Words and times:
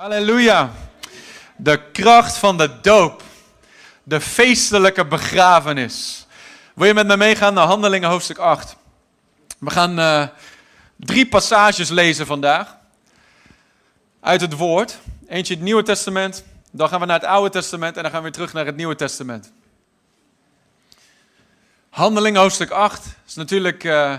Halleluja. 0.00 0.70
De 1.56 1.90
kracht 1.92 2.36
van 2.36 2.56
de 2.56 2.80
doop. 2.80 3.22
De 4.02 4.20
feestelijke 4.20 5.06
begrafenis. 5.06 6.26
Wil 6.74 6.86
je 6.86 6.94
met 6.94 7.06
me 7.06 7.16
meegaan 7.16 7.54
naar 7.54 7.66
Handelingen 7.66 8.08
hoofdstuk 8.08 8.38
8? 8.38 8.76
We 9.58 9.70
gaan 9.70 9.98
uh, 9.98 10.26
drie 10.96 11.28
passages 11.28 11.88
lezen 11.88 12.26
vandaag. 12.26 12.76
Uit 14.20 14.40
het 14.40 14.52
woord. 14.52 14.98
Eentje 15.28 15.54
het 15.54 15.62
Nieuwe 15.62 15.82
Testament. 15.82 16.44
Dan 16.70 16.88
gaan 16.88 17.00
we 17.00 17.06
naar 17.06 17.20
het 17.20 17.28
Oude 17.28 17.50
Testament 17.50 17.96
en 17.96 18.02
dan 18.02 18.10
gaan 18.10 18.20
we 18.20 18.26
weer 18.26 18.36
terug 18.36 18.52
naar 18.52 18.66
het 18.66 18.76
Nieuwe 18.76 18.96
Testament. 18.96 19.52
Handelingen 21.90 22.40
hoofdstuk 22.40 22.70
8 22.70 23.06
is 23.26 23.34
natuurlijk 23.34 23.84
uh, 23.84 24.14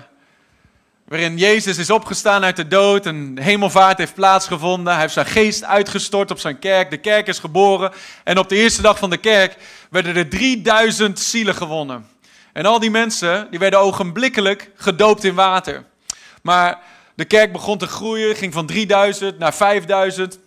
waarin 1.12 1.38
Jezus 1.38 1.78
is 1.78 1.90
opgestaan 1.90 2.44
uit 2.44 2.56
de 2.56 2.68
dood, 2.68 3.06
een 3.06 3.38
hemelvaart 3.42 3.98
heeft 3.98 4.14
plaatsgevonden, 4.14 4.94
hij 4.94 5.02
heeft 5.02 5.14
zijn 5.14 5.26
geest 5.26 5.64
uitgestort 5.64 6.32
op 6.32 6.40
zijn 6.40 6.60
kerk, 6.60 6.90
de 6.90 6.98
kerk 6.98 7.28
is 7.28 7.40
geboren 7.40 7.92
en 8.24 8.38
op 8.38 8.50
de 8.50 8.56
eerste 8.56 8.82
dag 8.82 8.98
van 8.98 9.10
de 9.10 9.18
kerk 9.18 9.58
werden 9.90 10.16
er 10.16 10.30
3000 10.30 11.20
zielen 11.20 11.56
gewonnen. 11.56 12.08
En 12.54 12.66
al 12.66 12.80
die 12.80 12.92
mensen 12.92 13.48
die 13.50 13.60
werden 13.60 13.80
ogenblikkelijk 13.80 14.72
gedoopt 14.76 15.24
in 15.24 15.36
water. 15.36 15.86
Maar 16.42 16.80
de 17.16 17.26
kerk 17.26 17.52
begon 17.52 17.78
te 17.78 17.88
groeien, 17.88 18.36
ging 18.36 18.54
van 18.54 18.66
3000 18.66 19.40
naar 19.40 19.54
5000 19.54 20.40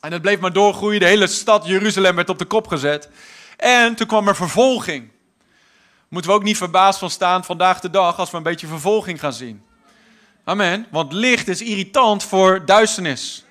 en 0.00 0.12
het 0.12 0.22
bleef 0.22 0.38
maar 0.38 0.52
doorgroeien, 0.52 1.00
de 1.00 1.06
hele 1.06 1.26
stad 1.26 1.66
Jeruzalem 1.66 2.16
werd 2.16 2.28
op 2.28 2.38
de 2.38 2.44
kop 2.44 2.66
gezet. 2.66 3.08
En 3.56 3.94
toen 3.94 4.06
kwam 4.06 4.28
er 4.28 4.36
vervolging. 4.36 5.10
Moeten 6.08 6.30
we 6.30 6.36
ook 6.36 6.42
niet 6.42 6.56
verbaasd 6.56 6.98
van 6.98 7.10
staan 7.10 7.44
vandaag 7.44 7.80
de 7.80 7.90
dag 7.90 8.18
als 8.18 8.30
we 8.30 8.36
een 8.36 8.42
beetje 8.42 8.66
vervolging 8.66 9.20
gaan 9.20 9.32
zien. 9.32 9.66
Amen. 10.48 10.86
Want 10.90 11.12
licht 11.12 11.48
is 11.48 11.62
irritant 11.62 12.24
voor 12.24 12.64
duisternis. 12.64 13.44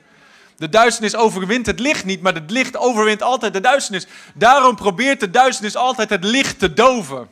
De 0.56 0.70
duisternis 0.70 1.16
overwint 1.16 1.66
het 1.66 1.80
licht 1.80 2.06
niet, 2.06 2.22
maar 2.22 2.34
het 2.34 2.52
licht 2.52 2.78
overwint 2.78 3.22
altijd 3.22 3.54
de 3.54 3.60
duisternis. 3.60 4.08
Daarom 4.34 4.76
probeert 4.76 5.20
de 5.20 5.30
duisternis 5.30 5.76
altijd 5.76 6.10
het 6.10 6.24
licht 6.24 6.60
te 6.60 6.74
doven. 6.74 7.30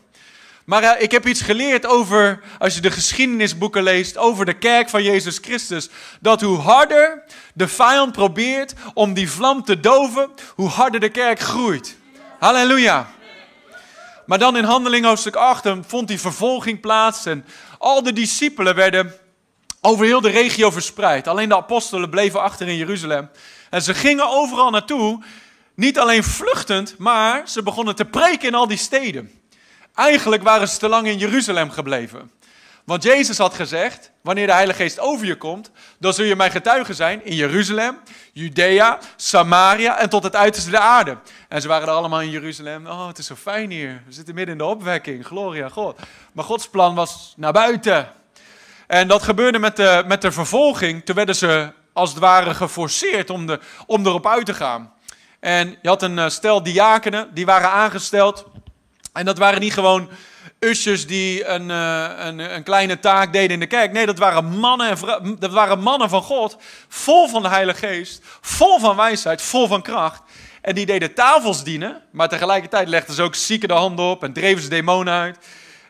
Maar 0.66 0.84
uh, 0.84 0.92
ik 0.98 1.12
heb 1.12 1.28
iets 1.28 1.42
geleerd 1.42 1.86
over, 1.86 2.42
als 2.60 2.76
je 2.76 2.82
de 2.82 2.92
geschiedenisboeken 2.92 3.84
leest, 3.84 4.18
over 4.18 4.46
de 4.46 4.54
kerk 4.54 4.90
van 4.90 5.04
Jezus 5.04 5.38
Christus. 5.38 5.90
Dat 6.20 6.42
hoe 6.42 6.58
harder 6.58 7.24
de 7.54 7.68
vijand 7.68 8.12
probeert 8.12 8.74
om 8.94 9.14
die 9.14 9.32
vlam 9.32 9.64
te 9.64 9.80
doven, 9.80 10.30
hoe 10.56 10.70
harder 10.70 11.00
de 11.00 11.10
kerk 11.10 11.40
groeit. 11.40 11.98
Halleluja. 12.40 13.10
Maar 14.26 14.40
dan 14.40 14.58
in 14.58 14.64
Handeling 14.64 15.06
hoofdstuk 15.06 15.36
8 15.36 15.68
vond 15.88 16.08
die 16.08 16.20
vervolging 16.20 16.80
plaats 16.80 17.26
en 17.26 17.46
al 17.78 18.04
de 18.04 18.14
discipelen 18.14 18.76
werden 18.76 19.14
over 19.86 20.06
heel 20.06 20.22
de 20.22 20.30
regio 20.30 20.72
verspreid. 20.72 21.28
Alleen 21.28 21.50
de 21.50 21.56
apostelen 21.56 22.10
bleven 22.10 22.42
achter 22.42 22.68
in 22.68 22.76
Jeruzalem. 22.76 23.30
En 23.70 23.82
ze 23.82 23.94
gingen 23.94 24.30
overal 24.30 24.70
naartoe, 24.70 25.24
niet 25.76 26.00
alleen 26.00 26.24
vluchtend, 26.24 26.98
maar 26.98 27.50
ze 27.50 27.64
begonnen 27.64 27.96
te 27.96 28.06
preken 28.06 28.48
in 28.48 28.56
al 28.56 28.68
die 28.68 28.78
steden. 28.78 29.32
Eigenlijk 29.96 30.44
waren 30.44 30.68
ze 30.68 30.78
te 30.78 30.88
lang 30.88 31.08
in 31.08 31.18
Jeruzalem 31.18 31.70
gebleven. 31.72 32.32
Want 32.84 33.04
Jezus 33.04 33.38
had 33.38 33.54
gezegd, 33.54 34.12
wanneer 34.22 34.46
de 34.46 34.54
Heilige 34.54 34.82
Geest 34.82 35.00
over 35.00 35.26
je 35.26 35.36
komt, 35.36 35.72
dan 36.00 36.14
zul 36.14 36.26
je 36.26 36.36
mijn 36.36 36.52
getuige 36.52 36.94
zijn 36.94 37.26
in 37.26 37.36
Jeruzalem, 37.36 37.98
Judea, 38.34 39.00
Samaria 39.16 40.00
en 40.00 40.10
tot 40.10 40.24
het 40.24 40.36
uiterste 40.36 40.70
de 40.70 40.80
aarde. 40.80 41.18
En 41.50 41.62
ze 41.62 41.68
waren 41.68 41.88
er 41.88 41.94
allemaal 41.94 42.22
in 42.22 42.30
Jeruzalem. 42.30 42.88
Oh, 42.88 43.08
het 43.08 43.18
is 43.18 43.26
zo 43.26 43.36
fijn 43.36 43.72
hier. 43.72 44.04
We 44.06 44.14
zitten 44.14 44.36
midden 44.36 44.54
in 44.54 44.60
de 44.60 44.68
opwekking. 44.68 45.26
Gloria 45.26 45.70
God. 45.70 46.00
Maar 46.32 46.46
Gods 46.46 46.70
plan 46.70 46.96
was 46.96 47.34
naar 47.38 47.54
buiten. 47.54 48.24
En 48.88 49.08
dat 49.08 49.24
gebeurde 49.24 49.60
met 49.60 49.76
de, 49.76 50.04
met 50.08 50.22
de 50.22 50.32
vervolging. 50.32 51.06
Toen 51.06 51.16
werden 51.16 51.36
ze 51.36 51.72
als 51.94 52.10
het 52.10 52.20
ware 52.20 52.54
geforceerd 52.54 53.30
om, 53.30 53.46
de, 53.46 53.60
om 53.86 54.06
erop 54.06 54.28
uit 54.28 54.46
te 54.46 54.54
gaan. 54.54 54.94
En 55.40 55.78
je 55.82 55.88
had 55.88 56.02
een 56.02 56.20
eh, 56.20 56.30
stel 56.30 56.64
diakenen, 56.64 57.30
die 57.34 57.46
waren 57.46 57.70
aangesteld. 57.70 58.46
En 59.14 59.26
dat 59.26 59.38
waren 59.38 59.60
niet 59.60 59.74
gewoon 59.74 60.10
usjes 60.60 61.08
die 61.08 61.46
een, 61.46 61.70
uh, 61.70 62.10
een, 62.18 62.40
een, 62.40 62.64
kleine 62.64 63.00
taak 63.00 63.34
deden 63.34 63.52
in 63.52 63.60
de 63.60 63.68
kerk. 63.68 63.92
Nee, 63.92 64.06
dat 64.06 64.18
waren, 64.18 64.46
mannen 64.46 64.90
en 64.90 65.36
dat 65.40 65.52
waren 65.52 65.80
mannen 65.80 66.10
van 66.10 66.22
God, 66.22 66.58
vol 66.88 67.28
van 67.28 67.42
de 67.42 67.48
Heilige 67.48 67.88
Geest, 67.88 68.24
vol 68.42 68.80
van 68.80 68.96
wijsheid, 68.96 69.42
vol 69.42 69.68
van 69.68 69.82
kracht. 69.82 70.22
En 70.62 70.76
die 70.76 70.86
deden 70.86 71.14
tafels 71.14 71.64
dienen, 71.64 72.02
maar 72.12 72.30
tegelijkertijd 72.30 72.88
legden 72.88 73.16
ze 73.16 73.22
ook 73.22 73.36
zieken 73.36 73.68
de 73.68 73.74
handen 73.74 74.06
op 74.06 74.24
en 74.24 74.34
dreven 74.34 74.64
ze 74.64 74.70
demonen 74.70 75.14
uit. 75.14 75.38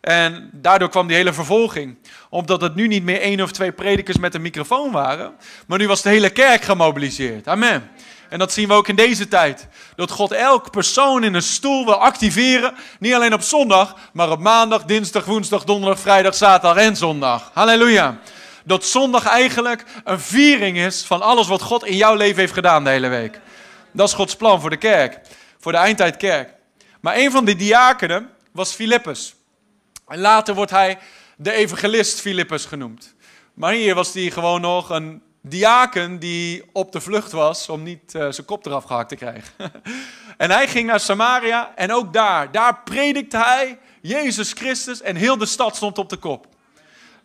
En 0.06 0.50
daardoor 0.52 0.90
kwam 0.90 1.08
die 1.08 1.16
hele 1.16 1.34
vervolging. 1.34 1.98
Omdat 2.30 2.62
het 2.62 2.76
nu 2.76 2.88
niet 2.88 3.04
meer 3.04 3.22
één 3.22 3.42
of 3.42 3.52
twee 3.52 3.72
predikers 3.72 4.18
met 4.18 4.36
een 4.36 4.42
microfoon 4.42 4.92
waren. 4.92 5.34
Maar 5.68 5.78
nu 5.78 5.88
was 5.88 6.02
de 6.02 6.10
hele 6.10 6.30
kerk 6.30 6.64
gemobiliseerd. 6.64 7.48
Amen. 7.48 7.90
En 8.30 8.40
dat 8.40 8.54
zien 8.54 8.68
we 8.68 8.74
ook 8.74 8.88
in 8.88 8.96
deze 8.96 9.28
tijd. 9.28 9.68
Dat 9.96 10.12
God 10.12 10.32
elk 10.32 10.72
persoon 10.72 11.24
in 11.24 11.34
een 11.34 11.42
stoel 11.42 11.86
wil 11.86 11.96
activeren. 11.96 12.74
Niet 13.00 13.14
alleen 13.14 13.34
op 13.34 13.42
zondag, 13.42 13.96
maar 14.14 14.32
op 14.32 14.40
maandag, 14.40 14.84
dinsdag, 14.84 15.26
woensdag, 15.26 15.64
donderdag, 15.64 16.00
vrijdag, 16.00 16.36
zaterdag 16.36 16.84
en 16.84 16.96
zondag. 16.96 17.52
Halleluja. 17.54 18.18
Dat 18.64 18.86
zondag 18.86 19.28
eigenlijk 19.28 19.84
een 20.04 20.20
viering 20.20 20.78
is 20.78 21.04
van 21.04 21.22
alles 21.22 21.48
wat 21.48 21.62
God 21.62 21.86
in 21.86 21.96
jouw 21.96 22.16
leven 22.16 22.40
heeft 22.40 22.54
gedaan 22.54 22.84
de 22.84 22.90
hele 22.90 23.08
week. 23.08 23.40
Dat 23.92 24.08
is 24.08 24.14
Gods 24.14 24.36
plan 24.36 24.62
voor 24.62 24.70
de 24.70 24.78
kerk. 24.78 25.20
Voor 25.60 25.72
de 25.72 25.78
eindtijdkerk. 25.78 26.54
Maar 27.02 27.16
een 27.16 27.32
van 27.32 27.46
die 27.46 27.56
diakenen 27.56 28.30
was 28.52 28.74
Filippus. 28.74 29.36
En 30.08 30.20
later 30.20 30.56
wordt 30.56 30.72
hij 30.72 30.98
de 31.38 31.52
evangelist 31.52 32.22
Filippus 32.22 32.66
genoemd. 32.66 33.16
Maar 33.54 33.74
hier 33.74 33.96
was 33.96 34.14
hij 34.14 34.32
gewoon 34.32 34.62
nog 34.62 34.90
een 34.90 35.22
diaken 35.42 36.20
die 36.20 36.64
op 36.72 36.92
de 36.92 37.02
vlucht 37.02 37.32
was 37.32 37.70
om 37.70 37.84
niet 37.84 38.14
uh, 38.14 38.32
zijn 38.32 38.46
kop 38.46 38.66
eraf 38.66 38.84
gehakt 38.84 39.10
te 39.10 39.16
krijgen. 39.16 39.54
en 40.38 40.52
hij 40.52 40.68
ging 40.68 40.88
naar 40.88 41.00
Samaria 41.00 41.72
en 41.76 41.92
ook 41.92 42.14
daar, 42.14 42.52
daar 42.52 42.80
predikte 42.84 43.38
hij 43.38 43.78
Jezus 44.02 44.52
Christus 44.52 45.02
en 45.02 45.16
heel 45.16 45.38
de 45.38 45.46
stad 45.46 45.76
stond 45.76 45.98
op 45.98 46.10
de 46.10 46.18
kop. 46.18 46.48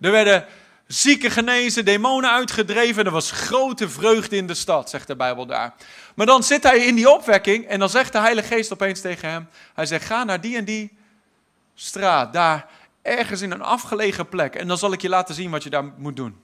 Er 0.01 0.11
werden 0.11 0.47
zieken 0.87 1.31
genezen, 1.31 1.85
demonen 1.85 2.31
uitgedreven. 2.31 3.05
Er 3.05 3.11
was 3.11 3.31
grote 3.31 3.89
vreugde 3.89 4.37
in 4.37 4.47
de 4.47 4.55
stad, 4.55 4.91
zegt 4.91 5.07
de 5.07 5.17
Bijbel 5.17 5.47
daar. 5.47 5.75
Maar 6.15 6.27
dan 6.27 6.43
zit 6.43 6.63
hij 6.63 6.79
in 6.79 6.95
die 6.95 7.11
opwekking 7.11 7.67
en 7.67 7.79
dan 7.79 7.89
zegt 7.89 8.13
de 8.13 8.19
Heilige 8.19 8.55
Geest 8.55 8.73
opeens 8.73 9.01
tegen 9.01 9.31
hem: 9.31 9.49
Hij 9.75 9.87
zegt: 9.87 10.05
Ga 10.05 10.25
naar 10.25 10.41
die 10.41 10.57
en 10.57 10.65
die 10.65 10.99
straat, 11.81 12.33
daar 12.33 12.67
ergens 13.03 13.41
in 13.41 13.51
een 13.51 13.63
afgelegen 13.63 14.29
plek. 14.29 14.55
En 14.55 14.69
dan 14.69 14.79
zal 14.79 14.93
ik 14.93 15.03
je 15.03 15.09
laten 15.09 15.35
zien 15.35 15.51
wat 15.51 15.63
je 15.63 15.71
daar 15.71 15.85
moet 15.85 16.17
doen. 16.17 16.41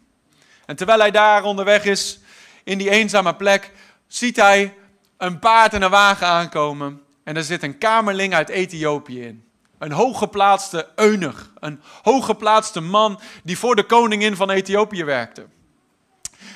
En 0.66 0.76
terwijl 0.76 0.98
hij 0.98 1.10
daar 1.10 1.44
onderweg 1.44 1.84
is, 1.84 2.18
in 2.64 2.78
die 2.78 2.90
eenzame 2.90 3.34
plek, 3.34 3.72
ziet 4.06 4.36
hij 4.36 4.74
een 5.16 5.38
paard 5.38 5.74
en 5.74 5.82
een 5.82 5.90
wagen 5.90 6.26
aankomen. 6.26 7.02
En 7.24 7.36
er 7.36 7.44
zit 7.44 7.62
een 7.62 7.78
kamerling 7.78 8.34
uit 8.34 8.48
Ethiopië 8.48 9.22
in. 9.22 9.44
Een 9.78 9.92
hooggeplaatste 9.92 10.88
eunuch. 10.94 11.50
Een 11.60 11.80
hooggeplaatste 12.02 12.80
man 12.80 13.20
die 13.42 13.58
voor 13.58 13.76
de 13.76 13.84
koningin 13.84 14.36
van 14.36 14.50
Ethiopië 14.50 15.04
werkte. 15.04 15.46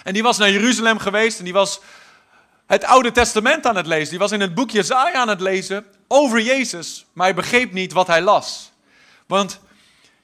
En 0.02 0.12
die 0.12 0.22
was 0.22 0.38
naar 0.38 0.50
Jeruzalem 0.50 0.98
geweest 0.98 1.38
en 1.38 1.44
die 1.44 1.52
was 1.52 1.80
het 2.70 2.84
Oude 2.84 3.12
Testament 3.12 3.66
aan 3.66 3.76
het 3.76 3.86
lezen. 3.86 4.08
Die 4.10 4.18
was 4.18 4.32
in 4.32 4.40
het 4.40 4.54
boek 4.54 4.70
Jezaja 4.70 5.14
aan 5.14 5.28
het 5.28 5.40
lezen 5.40 5.84
over 6.08 6.40
Jezus. 6.40 7.06
Maar 7.12 7.26
hij 7.26 7.34
begreep 7.34 7.72
niet 7.72 7.92
wat 7.92 8.06
hij 8.06 8.22
las. 8.22 8.72
Want 9.26 9.60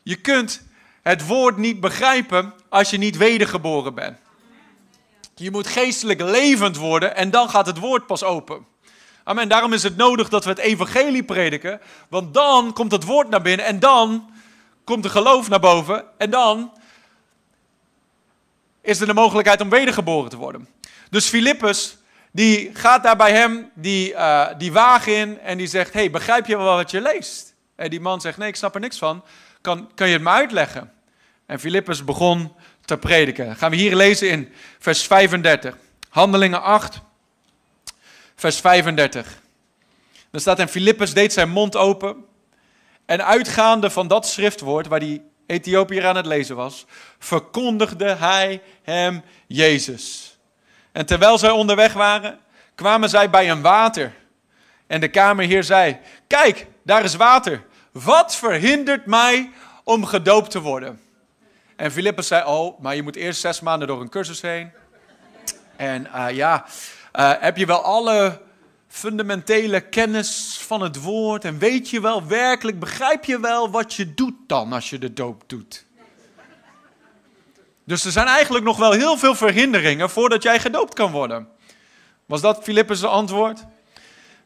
je 0.02 0.16
kunt 0.16 0.62
het 1.02 1.26
woord 1.26 1.56
niet 1.56 1.80
begrijpen 1.80 2.54
als 2.68 2.90
je 2.90 2.98
niet 2.98 3.16
wedergeboren 3.16 3.94
bent. 3.94 4.18
Je 5.34 5.50
moet 5.50 5.66
geestelijk 5.66 6.20
levend 6.20 6.76
worden 6.76 7.16
en 7.16 7.30
dan 7.30 7.50
gaat 7.50 7.66
het 7.66 7.78
woord 7.78 8.06
pas 8.06 8.22
open. 8.22 8.66
Amen. 9.24 9.48
Daarom 9.48 9.72
is 9.72 9.82
het 9.82 9.96
nodig 9.96 10.28
dat 10.28 10.44
we 10.44 10.50
het 10.50 10.58
evangelie 10.58 11.24
prediken, 11.24 11.80
want 12.08 12.34
dan 12.34 12.72
komt 12.72 12.92
het 12.92 13.04
woord 13.04 13.28
naar 13.28 13.42
binnen 13.42 13.66
en 13.66 13.78
dan 13.78 14.30
komt 14.84 15.02
de 15.02 15.08
geloof 15.08 15.48
naar 15.48 15.60
boven 15.60 16.04
en 16.18 16.30
dan 16.30 16.72
is 18.80 19.00
er 19.00 19.06
de 19.06 19.14
mogelijkheid 19.14 19.60
om 19.60 19.68
wedergeboren 19.68 20.30
te 20.30 20.36
worden. 20.36 20.68
Dus 21.10 21.28
Filippus, 21.28 21.95
die 22.36 22.70
gaat 22.72 23.02
daar 23.02 23.16
bij 23.16 23.32
hem 23.32 23.70
die, 23.74 24.12
uh, 24.12 24.48
die 24.58 24.72
wagen 24.72 25.16
in 25.16 25.40
en 25.40 25.58
die 25.58 25.66
zegt, 25.66 25.92
hey, 25.92 26.10
begrijp 26.10 26.46
je 26.46 26.56
wel 26.56 26.76
wat 26.76 26.90
je 26.90 27.00
leest? 27.00 27.54
En 27.76 27.90
die 27.90 28.00
man 28.00 28.20
zegt, 28.20 28.38
nee, 28.38 28.48
ik 28.48 28.56
snap 28.56 28.74
er 28.74 28.80
niks 28.80 28.98
van. 28.98 29.24
Kan, 29.60 29.90
kan 29.94 30.06
je 30.06 30.12
het 30.12 30.22
me 30.22 30.30
uitleggen? 30.30 30.92
En 31.46 31.60
Filippus 31.60 32.04
begon 32.04 32.54
te 32.84 32.96
prediken. 32.96 33.56
gaan 33.56 33.70
we 33.70 33.76
hier 33.76 33.96
lezen 33.96 34.30
in 34.30 34.52
vers 34.78 35.06
35. 35.06 35.76
Handelingen 36.08 36.62
8, 36.62 37.00
vers 38.34 38.60
35. 38.60 39.40
Dan 40.30 40.40
staat 40.40 40.58
en 40.58 40.68
Filippus 40.68 41.14
deed 41.14 41.32
zijn 41.32 41.50
mond 41.50 41.76
open. 41.76 42.24
En 43.06 43.24
uitgaande 43.24 43.90
van 43.90 44.08
dat 44.08 44.26
schriftwoord 44.26 44.86
waar 44.86 45.00
die 45.00 45.22
Ethiopiër 45.46 46.06
aan 46.06 46.16
het 46.16 46.26
lezen 46.26 46.56
was, 46.56 46.86
verkondigde 47.18 48.14
hij 48.14 48.62
hem 48.82 49.22
Jezus. 49.46 50.35
En 50.96 51.06
terwijl 51.06 51.38
zij 51.38 51.50
onderweg 51.50 51.92
waren, 51.92 52.38
kwamen 52.74 53.08
zij 53.08 53.30
bij 53.30 53.50
een 53.50 53.62
water. 53.62 54.14
En 54.86 55.00
de 55.00 55.08
kamerheer 55.08 55.64
zei: 55.64 55.98
Kijk, 56.26 56.66
daar 56.82 57.04
is 57.04 57.14
water. 57.14 57.64
Wat 57.92 58.36
verhindert 58.36 59.06
mij 59.06 59.50
om 59.84 60.04
gedoopt 60.04 60.50
te 60.50 60.60
worden? 60.60 61.00
En 61.76 61.92
Filippus 61.92 62.26
zei, 62.26 62.44
oh, 62.44 62.80
maar 62.80 62.96
je 62.96 63.02
moet 63.02 63.16
eerst 63.16 63.40
zes 63.40 63.60
maanden 63.60 63.88
door 63.88 64.00
een 64.00 64.08
cursus 64.08 64.40
heen. 64.40 64.70
En 65.76 66.08
uh, 66.14 66.30
ja, 66.30 66.64
Uh, 67.18 67.32
heb 67.38 67.56
je 67.56 67.66
wel 67.66 67.82
alle 67.82 68.40
fundamentele 68.88 69.80
kennis 69.80 70.58
van 70.66 70.80
het 70.80 71.02
woord 71.02 71.44
en 71.44 71.58
weet 71.58 71.90
je 71.90 72.00
wel 72.00 72.26
werkelijk, 72.26 72.80
begrijp 72.80 73.24
je 73.24 73.40
wel 73.40 73.70
wat 73.70 73.94
je 73.94 74.14
doet 74.14 74.34
dan 74.46 74.72
als 74.72 74.90
je 74.90 74.98
de 74.98 75.12
doop 75.12 75.42
doet? 75.46 75.85
Dus 77.86 78.04
er 78.04 78.12
zijn 78.12 78.26
eigenlijk 78.26 78.64
nog 78.64 78.76
wel 78.76 78.92
heel 78.92 79.16
veel 79.16 79.34
verhinderingen 79.34 80.10
voordat 80.10 80.42
jij 80.42 80.60
gedoopt 80.60 80.94
kan 80.94 81.10
worden. 81.10 81.48
Was 82.26 82.40
dat 82.40 82.62
Filippus' 82.62 83.04
antwoord? 83.04 83.64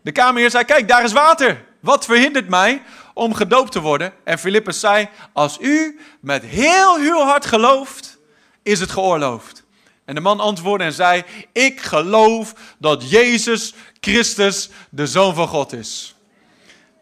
De 0.03 0.13
kamerheer 0.13 0.51
zei, 0.51 0.65
kijk, 0.65 0.89
daar 0.89 1.05
is 1.05 1.13
water. 1.13 1.65
Wat 1.81 2.05
verhindert 2.05 2.49
mij 2.49 2.83
om 3.15 3.35
gedoopt 3.35 3.73
te 3.73 3.81
worden? 3.81 4.13
En 4.25 4.39
Filippus 4.39 4.81
zei, 4.81 5.09
als 5.33 5.59
u 5.61 6.01
met 6.21 6.43
heel 6.43 6.97
uw 6.97 7.19
hart 7.19 7.47
gelooft, 7.47 8.19
is 8.63 8.81
het 8.81 8.91
geoorloofd. 8.91 9.65
En 10.05 10.15
de 10.15 10.21
man 10.21 10.41
antwoordde 10.41 10.85
en 10.85 10.93
zei, 10.93 11.25
ik 11.53 11.81
geloof 11.81 12.55
dat 12.79 13.11
Jezus 13.11 13.75
Christus 14.01 14.71
de 14.91 15.07
Zoon 15.07 15.35
van 15.35 15.49
God 15.49 15.73
is. 15.73 16.15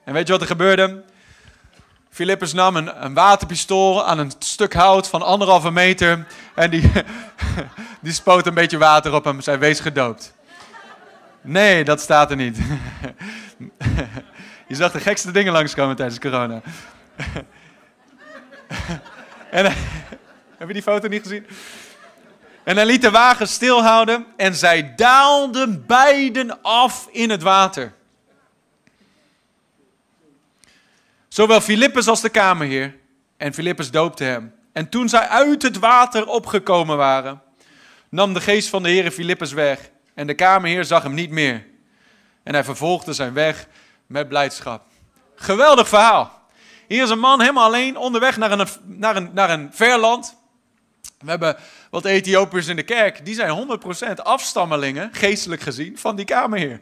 En 0.04 0.12
weet 0.12 0.26
je 0.26 0.32
wat 0.32 0.40
er 0.40 0.46
gebeurde? 0.46 1.04
Filippus 2.10 2.52
nam 2.52 2.76
een, 2.76 3.04
een, 3.04 3.14
waterpistool 3.14 4.04
aan 4.04 4.18
een 4.18 4.32
stuk 4.38 4.74
hout 4.74 5.08
van 5.08 5.22
anderhalve 5.22 5.70
meter 5.70 6.26
en 6.54 6.70
die, 6.70 6.90
die 8.00 8.12
spoot 8.12 8.46
een 8.46 8.54
beetje 8.54 8.78
water 8.78 9.14
op 9.14 9.24
hem. 9.24 9.40
Zij 9.40 9.58
wees 9.58 9.80
gedoopt. 9.80 10.34
Nee, 11.40 11.84
dat 11.84 12.00
staat 12.00 12.30
er 12.30 12.36
niet. 12.36 12.58
Je 14.68 14.74
zag 14.74 14.92
de 14.92 15.00
gekste 15.00 15.30
dingen 15.30 15.52
langskomen 15.52 15.96
tijdens 15.96 16.18
corona. 16.18 16.60
En, 19.50 19.64
heb 20.58 20.68
je 20.68 20.72
die 20.72 20.82
foto 20.82 21.08
niet 21.08 21.22
gezien? 21.22 21.46
En 22.64 22.76
hij 22.76 22.86
liet 22.86 23.02
de 23.02 23.10
wagen 23.10 23.48
stilhouden 23.48 24.26
en 24.36 24.54
zij 24.54 24.92
daalden 24.96 25.86
beiden 25.86 26.62
af 26.62 27.08
in 27.10 27.30
het 27.30 27.42
water. 27.42 27.92
Zowel 31.38 31.60
Filippus 31.60 32.08
als 32.08 32.20
de 32.20 32.28
kamerheer. 32.28 32.94
En 33.36 33.54
Filippus 33.54 33.90
doopte 33.90 34.24
hem. 34.24 34.54
En 34.72 34.88
toen 34.88 35.08
zij 35.08 35.28
uit 35.28 35.62
het 35.62 35.78
water 35.78 36.26
opgekomen 36.26 36.96
waren, 36.96 37.42
nam 38.08 38.34
de 38.34 38.40
geest 38.40 38.68
van 38.68 38.82
de 38.82 38.88
Heer 38.88 39.10
Filippus 39.10 39.52
weg. 39.52 39.90
En 40.14 40.26
de 40.26 40.34
kamerheer 40.34 40.84
zag 40.84 41.02
hem 41.02 41.14
niet 41.14 41.30
meer. 41.30 41.66
En 42.42 42.54
hij 42.54 42.64
vervolgde 42.64 43.12
zijn 43.12 43.32
weg 43.32 43.66
met 44.06 44.28
blijdschap. 44.28 44.82
Geweldig 45.34 45.88
verhaal. 45.88 46.42
Hier 46.88 47.02
is 47.02 47.10
een 47.10 47.18
man 47.18 47.40
helemaal 47.40 47.64
alleen 47.64 47.96
onderweg 47.96 48.36
naar 48.36 48.52
een, 48.52 48.68
naar 48.84 49.16
een, 49.16 49.30
naar 49.32 49.50
een 49.50 49.70
ver 49.72 49.98
land. 49.98 50.36
We 51.18 51.30
hebben 51.30 51.56
wat 51.90 52.04
Ethiopiërs 52.04 52.66
in 52.66 52.76
de 52.76 52.82
kerk. 52.82 53.24
Die 53.24 53.34
zijn 53.34 53.80
100% 54.08 54.22
afstammelingen, 54.22 55.10
geestelijk 55.12 55.60
gezien, 55.60 55.98
van 55.98 56.16
die 56.16 56.24
kamerheer. 56.24 56.80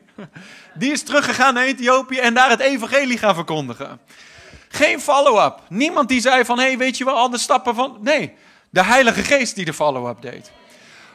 Die 0.75 0.93
is 0.93 1.03
teruggegaan 1.03 1.55
naar 1.55 1.65
Ethiopië 1.65 2.19
en 2.19 2.35
daar 2.35 2.51
het 2.51 2.61
evangelie 2.61 3.19
gaan 3.19 3.35
verkondigen. 3.35 4.01
Geen 4.69 5.01
follow-up. 5.01 5.61
Niemand 5.69 6.09
die 6.09 6.21
zei 6.21 6.45
van, 6.45 6.59
hé, 6.59 6.67
hey, 6.67 6.79
weet 6.79 6.99
je 6.99 7.05
wel, 7.05 7.17
al 7.17 7.31
de 7.31 7.39
stappen 7.39 7.75
van... 7.75 7.99
Nee, 8.01 8.37
de 8.71 8.85
Heilige 8.85 9.23
Geest 9.23 9.55
die 9.55 9.65
de 9.65 9.75
follow-up 9.75 10.23
deed. 10.23 10.51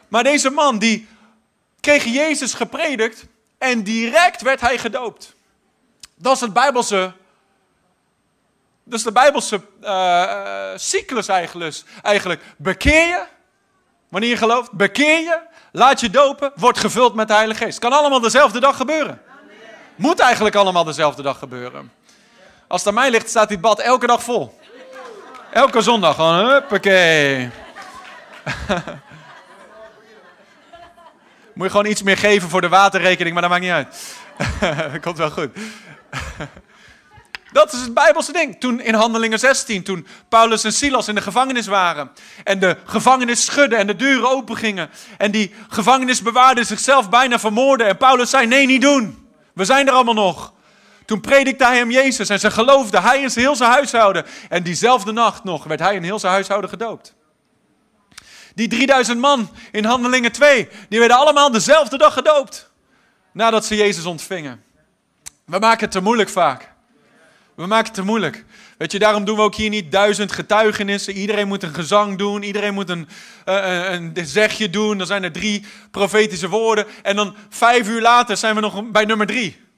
Maar 0.08 0.24
deze 0.24 0.50
man, 0.50 0.79
die 0.79 1.08
kreeg 1.79 2.03
Jezus 2.03 2.53
gepredikt 2.53 3.25
en 3.58 3.84
direct 3.84 4.41
werd 4.41 4.62
hij 4.62 4.77
gedoopt. 4.77 5.36
Dat 6.15 6.36
is 6.36 6.41
het 6.41 6.53
Bijbelse. 6.53 7.13
Dat 8.84 9.00
is 9.00 9.05
de 9.05 9.12
Bijbelse 9.12 9.62
uh, 9.81 10.72
cyclus 10.75 11.27
eigenlijk, 11.27 11.84
eigenlijk. 12.01 12.41
Bekeer 12.58 13.08
je, 13.08 13.24
wanneer 14.10 14.29
je 14.29 14.38
gelooft. 14.38 14.72
Bekeer 14.72 15.20
je, 15.20 15.39
laat 15.72 16.00
je 16.00 16.10
dopen, 16.10 16.51
wordt 16.55 16.79
gevuld 16.79 17.15
met 17.15 17.27
de 17.27 17.34
Heilige 17.34 17.63
Geest. 17.63 17.79
Kan 17.79 17.91
allemaal 17.91 18.20
dezelfde 18.20 18.60
dag 18.60 18.77
gebeuren. 18.77 19.22
Moet 19.96 20.20
eigenlijk 20.20 20.55
allemaal 20.55 20.84
dezelfde 20.84 21.22
dag 21.22 21.39
gebeuren. 21.39 21.91
Als 22.72 22.84
het 22.84 22.90
aan 22.90 23.01
mij 23.01 23.12
ligt, 23.12 23.30
staat 23.30 23.50
dit 23.50 23.62
bad 23.62 23.80
elke 23.80 24.08
dag 24.08 24.24
vol. 24.24 24.60
Elke 25.54 25.82
zondag 25.82 26.16
gewoon, 26.16 26.46
huppakee. 26.46 27.50
Moet 31.54 31.66
je 31.66 31.70
gewoon 31.70 31.86
iets 31.86 32.04
meer 32.04 32.18
geven 32.18 32.50
voor 32.50 32.62
de 32.62 32.70
waterrekening, 32.70 33.34
maar 33.34 33.42
dat 33.42 33.51
maakt 33.51 33.63
niet 33.63 33.72
uit. 33.72 34.16
dat 34.92 35.01
komt 35.01 35.18
wel 35.18 35.32
goed. 35.32 35.50
Dat 37.51 37.74
is 37.74 37.82
het 37.82 37.94
Bijbelse 37.94 38.32
ding. 38.32 38.60
Toen 38.60 38.82
in 38.82 38.94
Handelingen 38.94 39.40
16, 39.40 39.84
toen 39.84 40.08
Paulus 40.30 40.63
en 40.63 40.74
Silas 40.74 41.08
in 41.08 41.16
de 41.16 41.22
gevangenis 41.22 41.68
waren. 41.68 42.12
En 42.44 42.60
de 42.60 42.78
gevangenis 42.86 43.46
schudde 43.46 43.75
en 43.75 43.88
de 43.88 43.96
deuren 43.96 44.30
open 44.30 44.58
gingen. 44.58 44.90
En 45.18 45.32
die 45.32 45.54
gevangenisbewaarden 45.70 46.66
zichzelf 46.66 47.10
bijna 47.10 47.40
vermoorden. 47.40 47.88
En 47.88 47.98
Paulus 47.98 48.30
zei, 48.30 48.48
nee, 48.48 48.66
niet 48.66 48.82
doen. 48.82 49.30
We 49.54 49.66
zijn 49.66 49.88
er 49.88 49.94
allemaal 49.94 50.13
nog. 50.13 50.54
Toen 51.12 51.22
predikte 51.22 51.65
hij 51.65 51.77
hem 51.77 51.91
Jezus 51.91 52.30
en 52.30 52.39
ze 52.39 52.51
geloofden. 52.51 53.01
Hij 53.01 53.24
en 53.24 53.32
heel 53.34 53.56
zijn 53.56 53.72
huishouden. 53.72 54.25
En 54.50 54.63
diezelfde 54.63 55.12
nacht 55.12 55.44
nog 55.44 55.63
werd 55.63 55.80
hij 55.80 55.96
en 55.96 56.03
heel 56.03 56.20
zijn 56.20 56.34
huishouden 56.34 56.70
gedoopt. 56.70 57.13
Die 58.56 58.68
3000 58.68 59.20
man 59.20 59.50
in 59.72 59.86
Handelingen 59.86 60.32
2, 60.32 60.68
die 60.89 61.00
werden 61.00 61.18
allemaal 61.18 61.51
dezelfde 61.51 61.98
dag 61.98 62.13
gedoopt. 62.13 62.72
Nadat 63.34 63.65
ze 63.65 63.75
Jezus 63.75 64.06
ontvingen. 64.06 64.63
We 65.46 65.60
maken 65.60 65.80
het 65.80 65.91
te 65.91 66.01
moeilijk 66.01 66.30
vaak. 66.30 66.72
We 67.56 67.65
maken 67.65 67.86
het 67.86 67.94
te 67.94 68.03
moeilijk. 68.03 68.46
Weet 68.77 68.91
je, 68.91 69.00
daarom 69.00 69.25
doen 69.25 69.36
we 69.36 69.41
ook 69.41 69.56
hier 69.56 69.70
niet 69.70 69.91
duizend 69.91 70.32
getuigenissen. 70.32 71.13
Iedereen 71.13 71.48
moet 71.48 71.63
een 71.63 71.74
gezang 71.74 72.18
doen. 72.18 72.44
Iedereen 72.44 72.74
moet 72.74 72.89
een, 72.89 73.08
uh, 73.46 73.91
een 73.91 74.13
zegje 74.24 74.70
doen. 74.70 74.98
Dan 74.98 75.08
zijn 75.08 75.24
er 75.24 75.32
drie 75.32 75.65
profetische 75.91 76.50
woorden. 76.50 76.86
En 77.01 77.15
dan 77.15 77.36
vijf 77.50 77.88
uur 77.88 78.01
later 78.01 78.38
zijn 78.38 78.56
we 78.56 78.62
nog 78.62 78.91
bij 78.91 79.06
nummer 79.06 79.27
drie. 79.27 79.70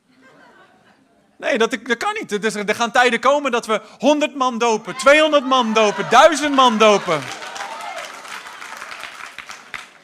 Nee, 1.44 1.58
dat, 1.58 1.78
dat 1.84 1.98
kan 1.98 2.14
niet. 2.20 2.32
Er, 2.32 2.70
er 2.70 2.76
gaan 2.76 2.92
tijden 2.92 3.20
komen 3.20 3.52
dat 3.52 3.66
we 3.66 3.82
100 4.00 4.36
man 4.36 4.58
dopen, 4.58 4.96
200 4.96 5.46
man 5.46 5.74
dopen, 5.74 6.06
1000 6.10 6.56
man 6.56 6.78
dopen. 6.78 7.22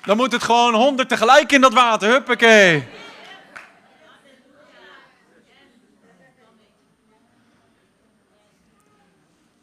Dan 0.01 0.17
moet 0.17 0.31
het 0.31 0.43
gewoon 0.43 0.73
100 0.73 1.09
tegelijk 1.09 1.51
in 1.51 1.61
dat 1.61 1.73
water. 1.73 2.09
Huppakee. 2.09 2.87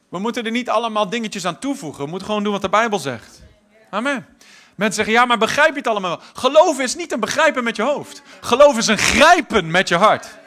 We 0.09 0.19
moeten 0.19 0.45
er 0.45 0.51
niet 0.51 0.71
allemaal 0.71 1.09
dingetjes 1.09 1.47
aan 1.47 1.59
toevoegen. 1.59 2.05
We 2.05 2.11
moeten 2.11 2.29
gewoon 2.29 2.43
doen 2.43 2.53
wat 2.53 2.63
de 2.63 2.69
Bijbel 2.69 2.99
zegt. 2.99 3.43
Amen. 3.91 4.27
Mensen 4.75 4.95
zeggen, 4.95 5.15
ja, 5.15 5.25
maar 5.25 5.39
begrijp 5.39 5.71
je 5.71 5.79
het 5.79 5.87
allemaal 5.87 6.11
wel? 6.11 6.27
Geloof 6.33 6.81
is 6.81 6.95
niet 6.95 7.13
een 7.13 7.21
begrijpen 7.21 7.65
met 7.65 7.77
je 7.77 7.83
hoofd. 7.83 8.23
Geloof 8.41 8.77
is 8.77 8.87
een 8.87 8.99
grijpen 8.99 9.71
met 9.71 9.89
je 9.89 9.97
hart. 9.97 10.45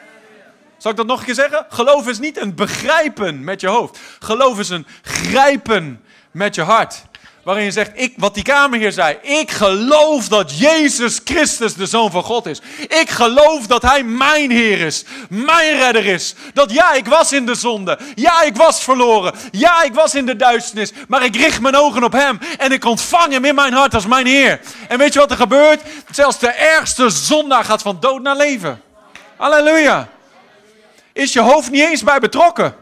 Zal 0.80 0.90
ik 0.90 0.96
dat 0.96 1.06
nog 1.06 1.18
een 1.18 1.24
keer 1.24 1.34
zeggen? 1.34 1.66
Geloof 1.68 2.08
is 2.08 2.18
niet 2.18 2.40
een 2.40 2.54
begrijpen 2.54 3.44
met 3.44 3.60
je 3.60 3.68
hoofd. 3.68 3.98
Geloof 4.20 4.58
is 4.58 4.68
een 4.68 4.86
grijpen 5.02 6.04
met 6.30 6.54
je 6.54 6.62
hart. 6.62 7.02
Waarin 7.42 7.64
je 7.64 7.70
zegt, 7.70 7.90
ik, 7.94 8.14
wat 8.16 8.34
die 8.34 8.42
kamerheer 8.42 8.92
zei. 8.92 9.16
Ik 9.22 9.50
geloof 9.50 10.28
dat 10.28 10.58
Jezus 10.58 11.20
Christus 11.24 11.74
de 11.74 11.86
Zoon 11.86 12.10
van 12.10 12.22
God 12.22 12.46
is. 12.46 12.60
Ik 12.78 13.10
geloof 13.10 13.66
dat 13.66 13.82
Hij 13.82 14.02
mijn 14.02 14.50
Heer 14.50 14.80
is. 14.80 15.04
Mijn 15.28 15.78
redder 15.78 16.06
is. 16.06 16.34
Dat 16.54 16.72
ja, 16.72 16.92
ik 16.92 17.06
was 17.06 17.32
in 17.32 17.46
de 17.46 17.54
zonde. 17.54 17.98
Ja, 18.14 18.42
ik 18.42 18.56
was 18.56 18.84
verloren. 18.84 19.34
Ja, 19.50 19.82
ik 19.82 19.94
was 19.94 20.14
in 20.14 20.26
de 20.26 20.36
duisternis. 20.36 20.92
Maar 21.08 21.24
ik 21.24 21.36
richt 21.36 21.60
mijn 21.60 21.76
ogen 21.76 22.04
op 22.04 22.12
Hem. 22.12 22.38
En 22.58 22.72
ik 22.72 22.84
ontvang 22.84 23.32
Hem 23.32 23.44
in 23.44 23.54
mijn 23.54 23.72
hart 23.72 23.94
als 23.94 24.06
mijn 24.06 24.26
Heer. 24.26 24.60
En 24.88 24.98
weet 24.98 25.12
je 25.12 25.18
wat 25.18 25.30
er 25.30 25.36
gebeurt? 25.36 25.82
Zelfs 26.10 26.38
de 26.38 26.50
ergste 26.50 27.10
zondaar 27.10 27.64
gaat 27.64 27.82
van 27.82 27.96
dood 28.00 28.22
naar 28.22 28.36
leven. 28.36 28.82
Halleluja. 29.36 30.08
Is 31.20 31.32
je 31.32 31.40
hoofd 31.40 31.70
niet 31.70 31.82
eens 31.82 32.02
bij 32.02 32.18
betrokken. 32.18 32.74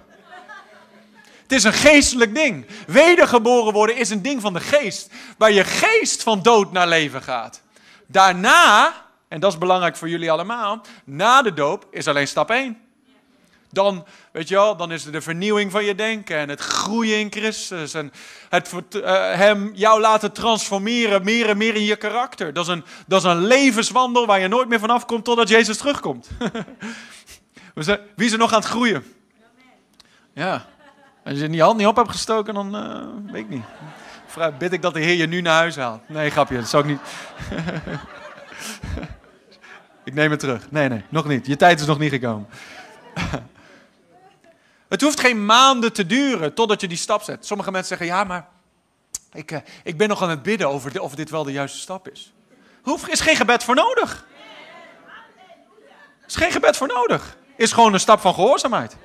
Het 1.42 1.52
is 1.52 1.64
een 1.64 1.72
geestelijk 1.72 2.34
ding. 2.34 2.66
Wedergeboren 2.86 3.72
worden 3.72 3.96
is 3.96 4.10
een 4.10 4.22
ding 4.22 4.40
van 4.40 4.52
de 4.52 4.60
geest. 4.60 5.10
Waar 5.38 5.52
je 5.52 5.64
geest 5.64 6.22
van 6.22 6.42
dood 6.42 6.72
naar 6.72 6.88
leven 6.88 7.22
gaat. 7.22 7.62
Daarna, 8.06 8.92
en 9.28 9.40
dat 9.40 9.52
is 9.52 9.58
belangrijk 9.58 9.96
voor 9.96 10.08
jullie 10.08 10.30
allemaal, 10.30 10.80
na 11.04 11.42
de 11.42 11.54
doop 11.54 11.86
is 11.90 12.08
alleen 12.08 12.28
stap 12.28 12.50
1. 12.50 12.78
Dan, 13.70 14.06
weet 14.32 14.48
je 14.48 14.54
wel, 14.54 14.76
dan 14.76 14.92
is 14.92 15.04
er 15.04 15.12
de 15.12 15.20
vernieuwing 15.20 15.70
van 15.70 15.84
je 15.84 15.94
denken 15.94 16.36
en 16.36 16.48
het 16.48 16.60
groeien 16.60 17.18
in 17.18 17.32
Christus. 17.32 17.94
En 17.94 18.12
het 18.48 18.72
uh, 18.72 19.02
hem 19.32 19.70
jou 19.74 20.00
laten 20.00 20.32
transformeren 20.32 21.24
meer 21.24 21.48
en 21.48 21.56
meer 21.56 21.74
in 21.74 21.84
je 21.84 21.96
karakter. 21.96 22.52
Dat 22.52 22.66
is, 22.66 22.72
een, 22.72 22.84
dat 23.06 23.24
is 23.24 23.30
een 23.30 23.46
levenswandel 23.46 24.26
waar 24.26 24.40
je 24.40 24.48
nooit 24.48 24.68
meer 24.68 24.80
vanaf 24.80 25.06
komt 25.06 25.24
totdat 25.24 25.48
Jezus 25.48 25.76
terugkomt. 25.76 26.28
Wie 27.86 28.26
is 28.26 28.32
er 28.32 28.38
nog 28.38 28.52
aan 28.52 28.60
het 28.60 28.68
groeien? 28.68 29.14
Ja. 30.32 30.66
Als 31.24 31.38
je 31.38 31.48
die 31.48 31.62
hand 31.62 31.76
niet 31.76 31.86
op 31.86 31.96
hebt 31.96 32.10
gestoken, 32.10 32.54
dan 32.54 32.76
uh, 32.76 33.32
weet 33.32 33.42
ik 33.42 33.48
niet. 33.48 33.64
Vraag, 34.26 34.56
bid 34.56 34.72
ik 34.72 34.82
dat 34.82 34.94
de 34.94 35.00
Heer 35.00 35.14
je 35.14 35.26
nu 35.26 35.40
naar 35.40 35.58
huis 35.58 35.76
haalt. 35.76 36.08
Nee, 36.08 36.30
grapje, 36.30 36.56
dat 36.56 36.68
zou 36.68 36.82
ik 36.82 36.90
niet. 36.90 37.00
ik 40.04 40.14
neem 40.14 40.30
het 40.30 40.40
terug. 40.40 40.70
Nee, 40.70 40.88
nee, 40.88 41.04
nog 41.08 41.26
niet. 41.26 41.46
Je 41.46 41.56
tijd 41.56 41.80
is 41.80 41.86
nog 41.86 41.98
niet 41.98 42.10
gekomen. 42.10 42.48
het 44.88 45.00
hoeft 45.00 45.20
geen 45.20 45.44
maanden 45.44 45.92
te 45.92 46.06
duren 46.06 46.54
totdat 46.54 46.80
je 46.80 46.88
die 46.88 46.96
stap 46.96 47.22
zet. 47.22 47.46
Sommige 47.46 47.70
mensen 47.70 47.96
zeggen, 47.96 48.16
ja, 48.16 48.24
maar 48.24 48.48
ik, 49.32 49.50
uh, 49.50 49.58
ik 49.84 49.96
ben 49.96 50.08
nog 50.08 50.22
aan 50.22 50.30
het 50.30 50.42
bidden 50.42 50.68
over 50.68 51.00
of 51.00 51.14
dit 51.14 51.30
wel 51.30 51.44
de 51.44 51.52
juiste 51.52 51.78
stap 51.78 52.08
is. 52.08 52.32
Er 52.84 53.10
is 53.10 53.20
geen 53.20 53.36
gebed 53.36 53.64
voor 53.64 53.74
nodig. 53.74 54.26
is 56.26 56.36
geen 56.36 56.52
gebed 56.52 56.76
voor 56.76 56.88
nodig. 56.88 57.36
Is 57.58 57.72
gewoon 57.72 57.92
een 57.92 58.00
stap 58.00 58.20
van 58.20 58.34
gehoorzaamheid. 58.34 58.96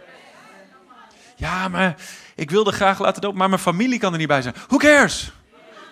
Ja, 1.36 1.68
maar 1.68 1.96
ik 2.36 2.52
wilde 2.52 2.72
graag 2.72 3.00
laten 3.00 3.22
dopen, 3.22 3.38
maar 3.38 3.50
mijn 3.50 3.62
familie 3.62 4.00
kan 4.00 4.12
er 4.12 4.18
niet 4.18 4.28
bij 4.28 4.42
zijn. 4.42 4.56
Who 4.68 4.78
cares? 4.78 5.32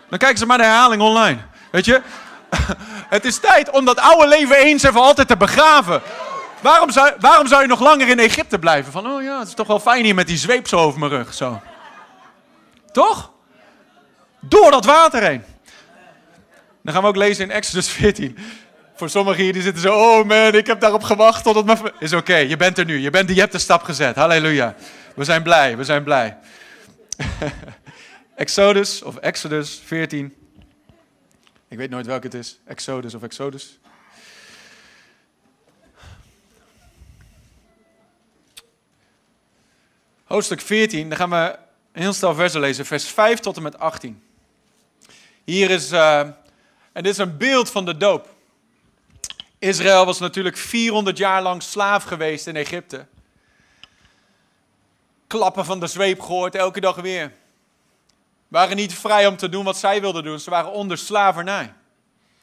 Dan 0.10 0.20
kijken 0.20 0.38
ze 0.38 0.46
maar 0.46 0.58
de 0.58 0.64
herhaling 0.64 1.02
online. 1.02 1.40
Weet 1.72 1.86
je? 1.86 2.02
Het 3.16 3.26
is 3.26 3.40
tijd 3.40 3.70
om 3.70 3.86
dat 3.86 4.00
oude 4.00 4.28
leven 4.28 4.56
eens 4.56 4.84
en 4.84 4.94
altijd 4.94 5.28
te 5.28 5.38
begraven. 5.38 6.02
Waarom 6.62 6.92
zou, 6.92 7.12
waarom 7.20 7.48
zou 7.48 7.62
je 7.62 7.68
nog 7.68 7.80
langer 7.80 8.08
in 8.08 8.20
Egypte 8.20 8.60
blijven? 8.60 8.92
Van, 8.92 9.08
oh 9.08 9.24
ja, 9.24 9.40
het 9.40 9.48
is 9.48 9.54
toch 9.54 9.68
wel 9.68 9.80
fijn 9.80 10.04
hier 10.04 10.16
met 10.16 10.28
die 10.28 10.38
zweep 10.38 10.68
zo 10.68 10.78
over 10.78 11.00
mijn 11.00 11.12
rug. 11.12 11.34
Zo. 11.34 11.62
Toch? 12.92 13.32
Door 14.40 14.72
dat 14.72 14.86
water 14.86 15.24
heen. 15.24 15.44
Dan 16.84 16.94
gaan 16.94 17.04
we 17.04 17.10
ook 17.10 17.16
lezen 17.16 17.44
in 17.44 17.52
Exodus 17.52 17.90
14. 17.90 18.38
Voor 19.02 19.10
sommigen 19.10 19.44
hier 19.44 19.54
die 19.54 19.62
zitten 19.62 19.82
zo, 19.82 19.94
oh 19.94 20.26
man, 20.26 20.56
ik 20.56 20.68
heb 20.68 20.80
daarop 20.80 21.04
gewacht 21.04 21.44
tot 21.44 21.56
het 21.56 21.66
me... 21.66 21.94
Is 22.00 22.14
oké, 22.14 22.36
je 22.36 22.58
bent 22.58 22.78
er 22.78 22.86
nu. 22.86 22.98
Je, 23.00 23.10
bent, 23.10 23.30
je 23.30 23.40
hebt 23.40 23.52
de 23.52 23.58
stap 23.58 23.82
gezet. 23.84 24.16
Halleluja. 24.16 24.76
We 25.16 25.24
zijn 25.24 25.44
blij, 25.44 25.78
we 25.78 25.84
zijn 25.84 26.04
blij. 26.04 26.38
Exodus 28.36 29.02
of 29.02 29.16
Exodus 29.16 29.82
14. 29.86 30.36
Ik 31.68 31.78
weet 31.78 31.90
nooit 31.90 32.06
welke 32.06 32.26
het 32.26 32.36
is. 32.36 32.60
Exodus 32.66 33.14
of 33.14 33.24
Exodus. 33.24 33.80
Hoofdstuk 40.24 40.62
14, 40.62 41.10
dan 41.10 41.18
gaan 41.18 41.30
we 41.30 41.58
een 41.92 42.02
heel 42.02 42.14
stel 42.14 42.34
versen 42.34 42.60
lezen, 42.60 42.86
vers 42.86 43.06
5 43.08 43.40
tot 43.40 43.58
en 43.58 43.64
met 43.64 43.80
18. 43.80 44.24
Hier 45.44 45.70
is, 45.70 45.92
uh, 45.92 46.20
en 46.20 46.36
dit 46.94 47.06
is 47.06 47.18
een 47.18 47.38
beeld 47.38 47.70
van 47.70 47.86
de 47.86 47.98
doop. 47.98 48.40
Israël 49.62 50.06
was 50.06 50.20
natuurlijk 50.20 50.58
400 50.58 51.18
jaar 51.18 51.42
lang 51.42 51.64
slaaf 51.64 52.04
geweest 52.04 52.48
in 52.48 52.56
Egypte. 52.56 53.06
Klappen 55.28 55.66
van 55.66 55.80
de 55.80 55.88
zweep 55.88 56.22
gehoord, 56.22 56.56
elke 56.56 56.80
dag 56.80 56.96
weer. 56.96 57.34
Waren 58.48 58.76
niet 58.76 58.94
vrij 58.94 59.28
om 59.28 59.38
te 59.38 59.50
doen 59.50 59.64
wat 59.64 59.78
zij 59.78 60.02
wilden 60.02 60.24
doen, 60.24 60.40
ze 60.40 60.50
waren 60.50 60.72
onder 60.72 60.98
slavernij. 60.98 61.74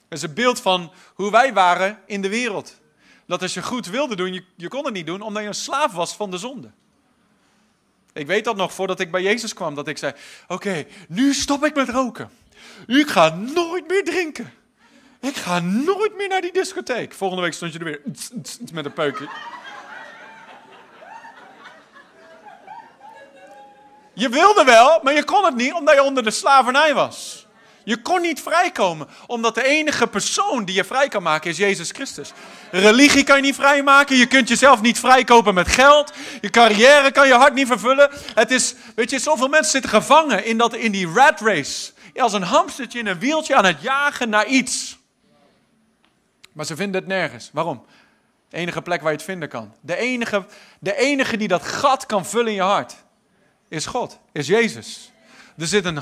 Dat 0.09 0.19
is 0.19 0.23
een 0.23 0.35
beeld 0.35 0.61
van 0.61 0.93
hoe 1.15 1.31
wij 1.31 1.53
waren 1.53 1.99
in 2.07 2.23
de 2.23 2.29
wereld. 2.29 2.77
Dat 3.27 3.43
als 3.43 3.55
je 3.55 3.63
goed 3.63 3.87
wilde 3.87 4.17
doen, 4.17 4.33
je, 4.33 4.45
je 4.57 4.69
kon 4.69 4.85
het 4.85 4.95
niet 4.95 5.07
doen 5.07 5.21
omdat 5.21 5.43
je 5.43 5.49
een 5.49 5.55
slaaf 5.55 5.93
was 5.93 6.15
van 6.15 6.31
de 6.31 6.39
zonde. 6.39 6.71
Ik 8.13 8.27
weet 8.27 8.45
dat 8.45 8.57
nog 8.57 8.73
voordat 8.73 9.01
ik 9.01 9.11
bij 9.11 9.23
Jezus 9.23 9.53
kwam, 9.53 9.75
dat 9.75 9.89
ik 9.89 9.99
zei: 9.99 10.13
Oké, 10.49 10.87
nu 11.09 11.35
stop 11.35 11.65
ik 11.65 11.75
met 11.75 11.89
roken. 11.89 12.31
Ik 12.87 13.09
ga 13.09 13.29
nooit 13.35 13.89
meer 13.89 14.05
drinken. 14.05 14.53
Ik 15.21 15.37
ga 15.37 15.61
nooit 15.61 16.17
meer 16.17 16.29
naar 16.29 16.41
die 16.41 16.53
discotheek. 16.53 17.15
Volgende 17.15 17.43
week 17.43 17.53
stond 17.53 17.73
je 17.73 17.79
er 17.79 17.85
weer 17.85 18.01
met 18.73 18.85
een 18.85 18.93
peukje. 18.93 19.29
Je 24.13 24.29
wilde 24.29 24.65
wel, 24.65 25.01
maar 25.03 25.15
je 25.15 25.25
kon 25.25 25.45
het 25.45 25.55
niet 25.55 25.73
omdat 25.73 25.95
je 25.95 26.03
onder 26.03 26.23
de 26.23 26.31
slavernij 26.31 26.95
was. 26.95 27.47
Je 27.85 28.03
kon 28.03 28.21
niet 28.21 28.41
vrijkomen, 28.41 29.09
omdat 29.27 29.55
de 29.55 29.65
enige 29.65 30.07
persoon 30.07 30.65
die 30.65 30.75
je 30.75 30.85
vrij 30.85 31.09
kan 31.09 31.23
maken 31.23 31.51
is 31.51 31.57
Jezus 31.57 31.91
Christus. 31.91 32.33
Religie 32.71 33.25
kan 33.25 33.37
je 33.37 33.43
niet 33.43 33.55
vrijmaken, 33.55 34.17
je 34.17 34.27
kunt 34.27 34.49
jezelf 34.49 34.81
niet 34.81 34.99
vrijkopen 34.99 35.55
met 35.55 35.69
geld, 35.69 36.13
je 36.41 36.51
carrière 36.51 37.13
kan 37.13 37.27
je 37.27 37.35
hart 37.35 37.55
niet 37.55 37.67
vervullen. 37.67 38.11
Het 38.35 38.51
is, 38.51 38.75
weet 38.95 39.11
je, 39.11 39.19
zoveel 39.19 39.49
mensen 39.49 39.71
zitten 39.71 39.91
gevangen 39.91 40.45
in, 40.45 40.59
dat, 40.59 40.75
in 40.75 40.93
die 40.93 41.09
rat 41.15 41.41
race. 41.41 41.93
Als 42.17 42.33
een 42.33 42.43
hamstertje 42.43 42.99
in 42.99 43.07
een 43.07 43.19
wieltje 43.19 43.55
aan 43.55 43.65
het 43.65 43.83
jagen 43.83 44.29
naar 44.29 44.47
iets. 44.47 44.98
Maar 46.59 46.67
ze 46.67 46.77
vinden 46.77 47.01
het 47.01 47.11
nergens. 47.11 47.51
Waarom? 47.53 47.85
De 48.49 48.57
enige 48.57 48.83
plek 48.83 49.01
waar 49.01 49.11
je 49.11 49.17
het 49.17 49.27
vinden 49.27 49.49
kan. 49.49 49.75
De 49.81 49.97
enige, 49.97 50.47
de 50.81 50.97
enige 50.97 51.37
die 51.37 51.49
dat 51.49 51.63
gat 51.63 52.07
kan 52.07 52.27
vullen 52.27 52.47
in 52.47 52.55
je 52.55 52.61
hart 52.61 52.95
is 53.69 53.87
God, 53.87 54.19
is 54.33 54.47
Jezus. 54.47 55.13
Er 55.59 55.67
zit, 55.67 55.85
een, 55.85 55.97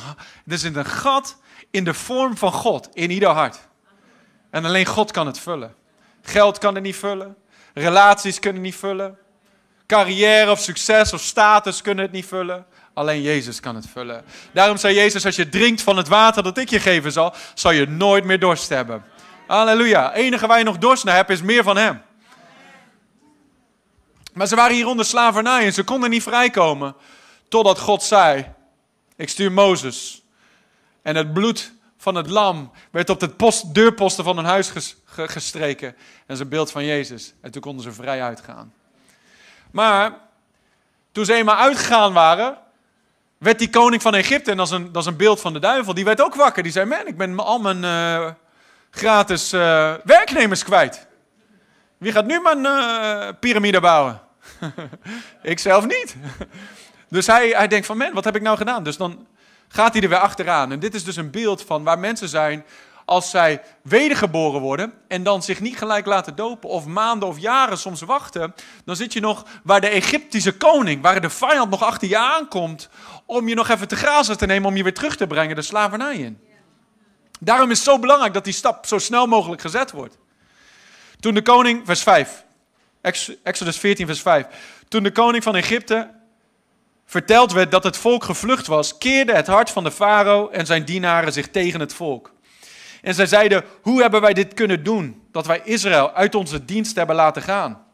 er 0.46 0.58
zit 0.58 0.76
een 0.76 0.84
gat 0.84 1.36
in 1.70 1.84
de 1.84 1.94
vorm 1.94 2.36
van 2.36 2.52
God 2.52 2.88
in 2.92 3.10
ieder 3.10 3.28
hart. 3.28 3.58
En 4.50 4.64
alleen 4.64 4.86
God 4.86 5.10
kan 5.10 5.26
het 5.26 5.38
vullen. 5.38 5.74
Geld 6.22 6.58
kan 6.58 6.74
het 6.74 6.82
niet 6.82 6.96
vullen. 6.96 7.36
Relaties 7.74 8.38
kunnen 8.38 8.62
niet 8.62 8.76
vullen. 8.76 9.18
Carrière 9.86 10.50
of 10.50 10.60
succes 10.60 11.12
of 11.12 11.20
status 11.20 11.82
kunnen 11.82 12.04
het 12.04 12.12
niet 12.12 12.26
vullen. 12.26 12.66
Alleen 12.94 13.22
Jezus 13.22 13.60
kan 13.60 13.74
het 13.74 13.86
vullen. 13.92 14.24
Daarom 14.52 14.76
zei 14.76 14.94
Jezus, 14.94 15.24
als 15.24 15.36
je 15.36 15.48
drinkt 15.48 15.82
van 15.82 15.96
het 15.96 16.08
water 16.08 16.42
dat 16.42 16.58
ik 16.58 16.70
je 16.70 16.80
geven 16.80 17.12
zal, 17.12 17.34
zal 17.54 17.70
je 17.70 17.86
nooit 17.86 18.24
meer 18.24 18.38
dorst 18.38 18.68
hebben. 18.68 19.04
Halleluja. 19.46 20.14
enige 20.14 20.46
waar 20.46 20.58
je 20.58 20.64
nog 20.64 20.78
dorst 20.78 21.04
naar 21.04 21.14
hebt 21.14 21.30
is 21.30 21.42
meer 21.42 21.62
van 21.62 21.76
hem. 21.76 22.02
Maar 24.32 24.46
ze 24.46 24.56
waren 24.56 24.76
hier 24.76 24.86
onder 24.86 25.04
slavernij 25.04 25.64
en 25.64 25.72
ze 25.72 25.84
konden 25.84 26.10
niet 26.10 26.22
vrijkomen. 26.22 26.94
Totdat 27.48 27.78
God 27.78 28.02
zei, 28.02 28.52
ik 29.16 29.28
stuur 29.28 29.52
Mozes. 29.52 30.22
En 31.02 31.16
het 31.16 31.32
bloed 31.32 31.72
van 31.98 32.14
het 32.14 32.30
lam 32.30 32.70
werd 32.90 33.10
op 33.10 33.20
de 33.20 33.28
post, 33.28 33.74
deurposten 33.74 34.24
van 34.24 34.36
hun 34.36 34.44
huis 34.44 34.72
gestreken. 35.06 35.96
En 36.26 36.40
een 36.40 36.48
beeld 36.48 36.70
van 36.70 36.84
Jezus. 36.84 37.34
En 37.40 37.50
toen 37.50 37.62
konden 37.62 37.82
ze 37.82 37.92
vrij 37.92 38.22
uitgaan. 38.22 38.72
Maar 39.70 40.12
toen 41.12 41.24
ze 41.24 41.34
eenmaal 41.34 41.56
uitgegaan 41.56 42.12
waren, 42.12 42.58
werd 43.38 43.58
die 43.58 43.70
koning 43.70 44.02
van 44.02 44.14
Egypte, 44.14 44.50
en 44.50 44.56
dat 44.56 44.66
is 44.66 44.72
een, 44.72 44.92
dat 44.92 45.02
is 45.02 45.08
een 45.08 45.16
beeld 45.16 45.40
van 45.40 45.52
de 45.52 45.58
duivel, 45.58 45.94
die 45.94 46.04
werd 46.04 46.20
ook 46.20 46.34
wakker. 46.34 46.62
Die 46.62 46.72
zei, 46.72 46.86
man, 46.86 47.06
ik 47.06 47.16
ben 47.16 47.38
al 47.38 47.58
mijn 47.58 47.82
uh, 47.82 48.30
gratis 48.96 49.52
uh, 49.52 49.94
werknemers 50.04 50.64
kwijt. 50.64 51.06
Wie 51.98 52.12
gaat 52.12 52.26
nu 52.26 52.40
mijn 52.40 52.58
uh, 52.58 53.28
piramide 53.40 53.80
bouwen? 53.80 54.20
ik 55.42 55.58
zelf 55.58 55.86
niet. 55.86 56.16
dus 57.08 57.26
hij, 57.26 57.48
hij 57.48 57.68
denkt 57.68 57.86
van, 57.86 57.96
man, 57.96 58.12
wat 58.12 58.24
heb 58.24 58.36
ik 58.36 58.42
nou 58.42 58.56
gedaan? 58.56 58.82
Dus 58.82 58.96
dan 58.96 59.26
gaat 59.68 59.92
hij 59.92 60.02
er 60.02 60.08
weer 60.08 60.18
achteraan. 60.18 60.72
En 60.72 60.78
dit 60.78 60.94
is 60.94 61.04
dus 61.04 61.16
een 61.16 61.30
beeld 61.30 61.62
van 61.62 61.84
waar 61.84 61.98
mensen 61.98 62.28
zijn 62.28 62.64
als 63.04 63.30
zij 63.30 63.62
wedergeboren 63.82 64.60
worden 64.60 64.92
en 65.08 65.22
dan 65.22 65.42
zich 65.42 65.60
niet 65.60 65.78
gelijk 65.78 66.06
laten 66.06 66.36
dopen 66.36 66.68
of 66.68 66.86
maanden 66.86 67.28
of 67.28 67.38
jaren 67.38 67.78
soms 67.78 68.00
wachten, 68.00 68.54
dan 68.84 68.96
zit 68.96 69.12
je 69.12 69.20
nog 69.20 69.44
waar 69.62 69.80
de 69.80 69.88
Egyptische 69.88 70.56
koning, 70.56 71.02
waar 71.02 71.20
de 71.20 71.30
vijand 71.30 71.70
nog 71.70 71.82
achter 71.82 72.08
je 72.08 72.18
aankomt 72.18 72.88
om 73.26 73.48
je 73.48 73.54
nog 73.54 73.68
even 73.68 73.88
te 73.88 73.96
grazen 73.96 74.38
te 74.38 74.46
nemen 74.46 74.68
om 74.68 74.76
je 74.76 74.82
weer 74.82 74.94
terug 74.94 75.16
te 75.16 75.26
brengen 75.26 75.56
de 75.56 75.62
slavernij 75.62 76.16
in. 76.16 76.40
Daarom 77.40 77.70
is 77.70 77.78
het 77.78 77.86
zo 77.86 77.98
belangrijk 77.98 78.34
dat 78.34 78.44
die 78.44 78.52
stap 78.52 78.86
zo 78.86 78.98
snel 78.98 79.26
mogelijk 79.26 79.60
gezet 79.60 79.90
wordt. 79.90 80.18
Toen 81.20 81.34
de 81.34 81.42
koning, 81.42 81.82
vers 81.84 82.02
5, 82.02 82.44
Exodus 83.42 83.78
14, 83.78 84.06
vers 84.06 84.20
5. 84.20 84.46
Toen 84.88 85.02
de 85.02 85.12
koning 85.12 85.42
van 85.42 85.56
Egypte 85.56 86.10
verteld 87.06 87.52
werd 87.52 87.70
dat 87.70 87.84
het 87.84 87.96
volk 87.96 88.24
gevlucht 88.24 88.66
was, 88.66 88.98
keerde 88.98 89.34
het 89.34 89.46
hart 89.46 89.70
van 89.70 89.84
de 89.84 89.90
farao 89.90 90.48
en 90.48 90.66
zijn 90.66 90.84
dienaren 90.84 91.32
zich 91.32 91.48
tegen 91.48 91.80
het 91.80 91.94
volk. 91.94 92.32
En 93.02 93.14
zij 93.14 93.26
zeiden: 93.26 93.64
Hoe 93.82 94.00
hebben 94.00 94.20
wij 94.20 94.32
dit 94.32 94.54
kunnen 94.54 94.82
doen? 94.82 95.22
Dat 95.32 95.46
wij 95.46 95.60
Israël 95.64 96.12
uit 96.12 96.34
onze 96.34 96.64
dienst 96.64 96.96
hebben 96.96 97.16
laten 97.16 97.42
gaan. 97.42 97.84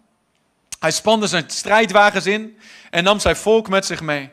Hij 0.78 0.90
spande 0.90 1.26
zijn 1.26 1.44
strijdwagens 1.46 2.26
in 2.26 2.58
en 2.90 3.04
nam 3.04 3.20
zijn 3.20 3.36
volk 3.36 3.68
met 3.68 3.86
zich 3.86 4.00
mee. 4.00 4.30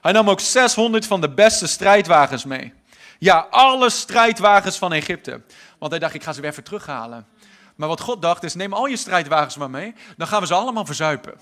Hij 0.00 0.12
nam 0.12 0.30
ook 0.30 0.40
600 0.40 1.06
van 1.06 1.20
de 1.20 1.30
beste 1.30 1.66
strijdwagens 1.66 2.44
mee. 2.44 2.72
Ja, 3.18 3.46
alle 3.50 3.90
strijdwagens 3.90 4.78
van 4.78 4.92
Egypte. 4.92 5.40
Want 5.78 5.90
hij 5.90 6.00
dacht: 6.00 6.14
Ik 6.14 6.22
ga 6.22 6.32
ze 6.32 6.40
weer 6.40 6.50
even 6.50 6.64
terughalen. 6.64 7.26
Maar 7.74 7.88
wat 7.88 8.00
God 8.00 8.22
dacht 8.22 8.42
is: 8.42 8.54
Neem 8.54 8.72
al 8.72 8.86
je 8.86 8.96
strijdwagens 8.96 9.56
maar 9.56 9.70
mee, 9.70 9.94
dan 10.16 10.26
gaan 10.26 10.40
we 10.40 10.46
ze 10.46 10.54
allemaal 10.54 10.86
verzuipen. 10.86 11.34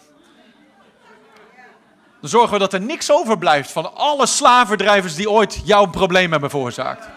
Dan 2.21 2.31
zorgen 2.31 2.53
we 2.53 2.59
dat 2.59 2.73
er 2.73 2.81
niks 2.81 3.11
overblijft 3.11 3.71
van 3.71 3.95
alle 3.95 4.27
slaverdrijvers 4.27 5.15
die 5.15 5.31
ooit 5.31 5.61
jouw 5.65 5.87
probleem 5.87 6.31
hebben 6.31 6.51
veroorzaakt. 6.51 7.09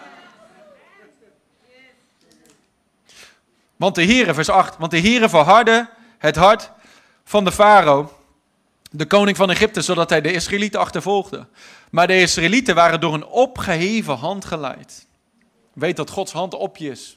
Want 3.76 3.94
de 3.94 4.04
Heere, 4.04 4.34
vers 4.34 4.48
8, 4.48 4.76
want 4.78 4.90
de 4.90 5.00
Heere 5.00 5.28
verhardde 5.28 5.88
het 6.18 6.36
hart 6.36 6.70
van 7.24 7.44
de 7.44 7.52
farao, 7.52 8.12
de 8.90 9.06
koning 9.06 9.36
van 9.36 9.50
Egypte, 9.50 9.82
zodat 9.82 10.10
hij 10.10 10.20
de 10.20 10.32
Israëlieten 10.32 10.80
achtervolgde. 10.80 11.46
Maar 11.90 12.06
de 12.06 12.20
Israëlieten 12.20 12.74
waren 12.74 13.00
door 13.00 13.14
een 13.14 13.26
opgeheven 13.26 14.16
hand 14.16 14.44
geleid. 14.44 15.06
Weet 15.72 15.96
dat 15.96 16.10
Gods 16.10 16.32
hand 16.32 16.54
op 16.54 16.76
je 16.76 16.90
is. 16.90 17.16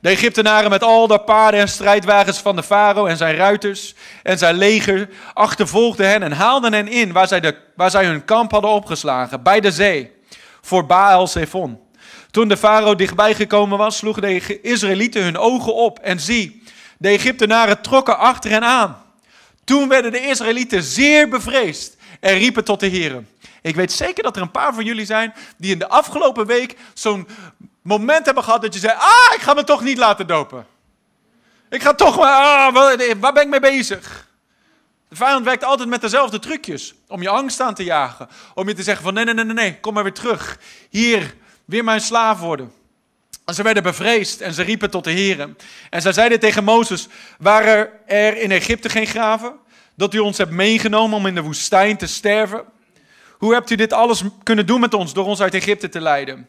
De 0.00 0.08
Egyptenaren 0.08 0.70
met 0.70 0.82
al 0.82 1.06
de 1.06 1.20
paarden 1.20 1.60
en 1.60 1.68
strijdwagens 1.68 2.38
van 2.38 2.56
de 2.56 2.62
farao 2.62 3.06
en 3.06 3.16
zijn 3.16 3.36
ruiters 3.36 3.94
en 4.22 4.38
zijn 4.38 4.54
leger 4.56 5.08
achtervolgden 5.34 6.08
hen 6.08 6.22
en 6.22 6.32
haalden 6.32 6.72
hen 6.72 6.88
in 6.88 7.12
waar 7.12 7.28
zij, 7.28 7.40
de, 7.40 7.56
waar 7.76 7.90
zij 7.90 8.04
hun 8.04 8.24
kamp 8.24 8.50
hadden 8.50 8.70
opgeslagen, 8.70 9.42
bij 9.42 9.60
de 9.60 9.72
zee, 9.72 10.12
voor 10.60 10.86
Baal 10.86 11.26
Zephon. 11.26 11.80
Toen 12.30 12.48
de 12.48 12.56
farao 12.56 12.94
dichtbij 12.94 13.34
gekomen 13.34 13.78
was, 13.78 13.96
sloegen 13.96 14.22
de 14.22 14.60
Israëlieten 14.60 15.22
hun 15.22 15.38
ogen 15.38 15.74
op 15.74 15.98
en 15.98 16.20
zie, 16.20 16.62
de 16.98 17.08
Egyptenaren 17.08 17.80
trokken 17.80 18.18
achter 18.18 18.50
hen 18.50 18.64
aan. 18.64 19.02
Toen 19.64 19.88
werden 19.88 20.12
de 20.12 20.26
Israëlieten 20.26 20.82
zeer 20.82 21.28
bevreesd 21.28 21.96
en 22.20 22.38
riepen 22.38 22.64
tot 22.64 22.80
de 22.80 22.86
heren. 22.86 23.28
Ik 23.62 23.76
weet 23.76 23.92
zeker 23.92 24.22
dat 24.22 24.36
er 24.36 24.42
een 24.42 24.50
paar 24.50 24.74
van 24.74 24.84
jullie 24.84 25.06
zijn 25.06 25.34
die 25.56 25.72
in 25.72 25.78
de 25.78 25.88
afgelopen 25.88 26.46
week 26.46 26.76
zo'n 26.94 27.28
moment 27.82 28.24
hebben 28.24 28.44
gehad 28.44 28.62
dat 28.62 28.74
je 28.74 28.80
zei: 28.80 28.92
Ah, 28.96 29.34
ik 29.34 29.40
ga 29.40 29.54
me 29.54 29.64
toch 29.64 29.82
niet 29.82 29.98
laten 29.98 30.26
dopen. 30.26 30.66
Ik 31.70 31.82
ga 31.82 31.94
toch 31.94 32.16
maar, 32.16 32.32
ah, 32.32 32.74
waar, 33.20 33.32
ben 33.32 33.42
ik 33.42 33.48
mee 33.48 33.60
bezig? 33.60 34.26
De 35.08 35.16
vijand 35.16 35.44
werkt 35.44 35.64
altijd 35.64 35.88
met 35.88 36.00
dezelfde 36.00 36.38
trucjes. 36.38 36.94
Om 37.08 37.22
je 37.22 37.28
angst 37.28 37.60
aan 37.60 37.74
te 37.74 37.84
jagen. 37.84 38.28
Om 38.54 38.68
je 38.68 38.74
te 38.74 38.82
zeggen 38.82 39.04
van 39.04 39.14
nee, 39.14 39.24
nee, 39.24 39.34
nee, 39.34 39.44
nee, 39.44 39.80
kom 39.80 39.94
maar 39.94 40.02
weer 40.02 40.12
terug. 40.12 40.58
Hier, 40.90 41.34
weer 41.64 41.84
mijn 41.84 42.00
slaaf 42.00 42.38
worden. 42.40 42.72
En 43.44 43.54
ze 43.54 43.62
werden 43.62 43.82
bevreesd 43.82 44.40
en 44.40 44.54
ze 44.54 44.62
riepen 44.62 44.90
tot 44.90 45.04
de 45.04 45.10
heren. 45.10 45.56
En 45.90 46.02
zij 46.02 46.12
zeiden 46.12 46.40
tegen 46.40 46.64
Mozes, 46.64 47.08
waren 47.38 47.90
er 48.06 48.36
in 48.36 48.50
Egypte 48.50 48.88
geen 48.88 49.06
graven? 49.06 49.52
Dat 49.94 50.14
u 50.14 50.18
ons 50.18 50.38
hebt 50.38 50.50
meegenomen 50.50 51.16
om 51.16 51.26
in 51.26 51.34
de 51.34 51.42
woestijn 51.42 51.96
te 51.96 52.06
sterven? 52.06 52.64
Hoe 53.38 53.52
hebt 53.52 53.70
u 53.70 53.74
dit 53.74 53.92
alles 53.92 54.22
kunnen 54.42 54.66
doen 54.66 54.80
met 54.80 54.94
ons 54.94 55.12
door 55.12 55.26
ons 55.26 55.40
uit 55.40 55.54
Egypte 55.54 55.88
te 55.88 56.00
leiden? 56.00 56.48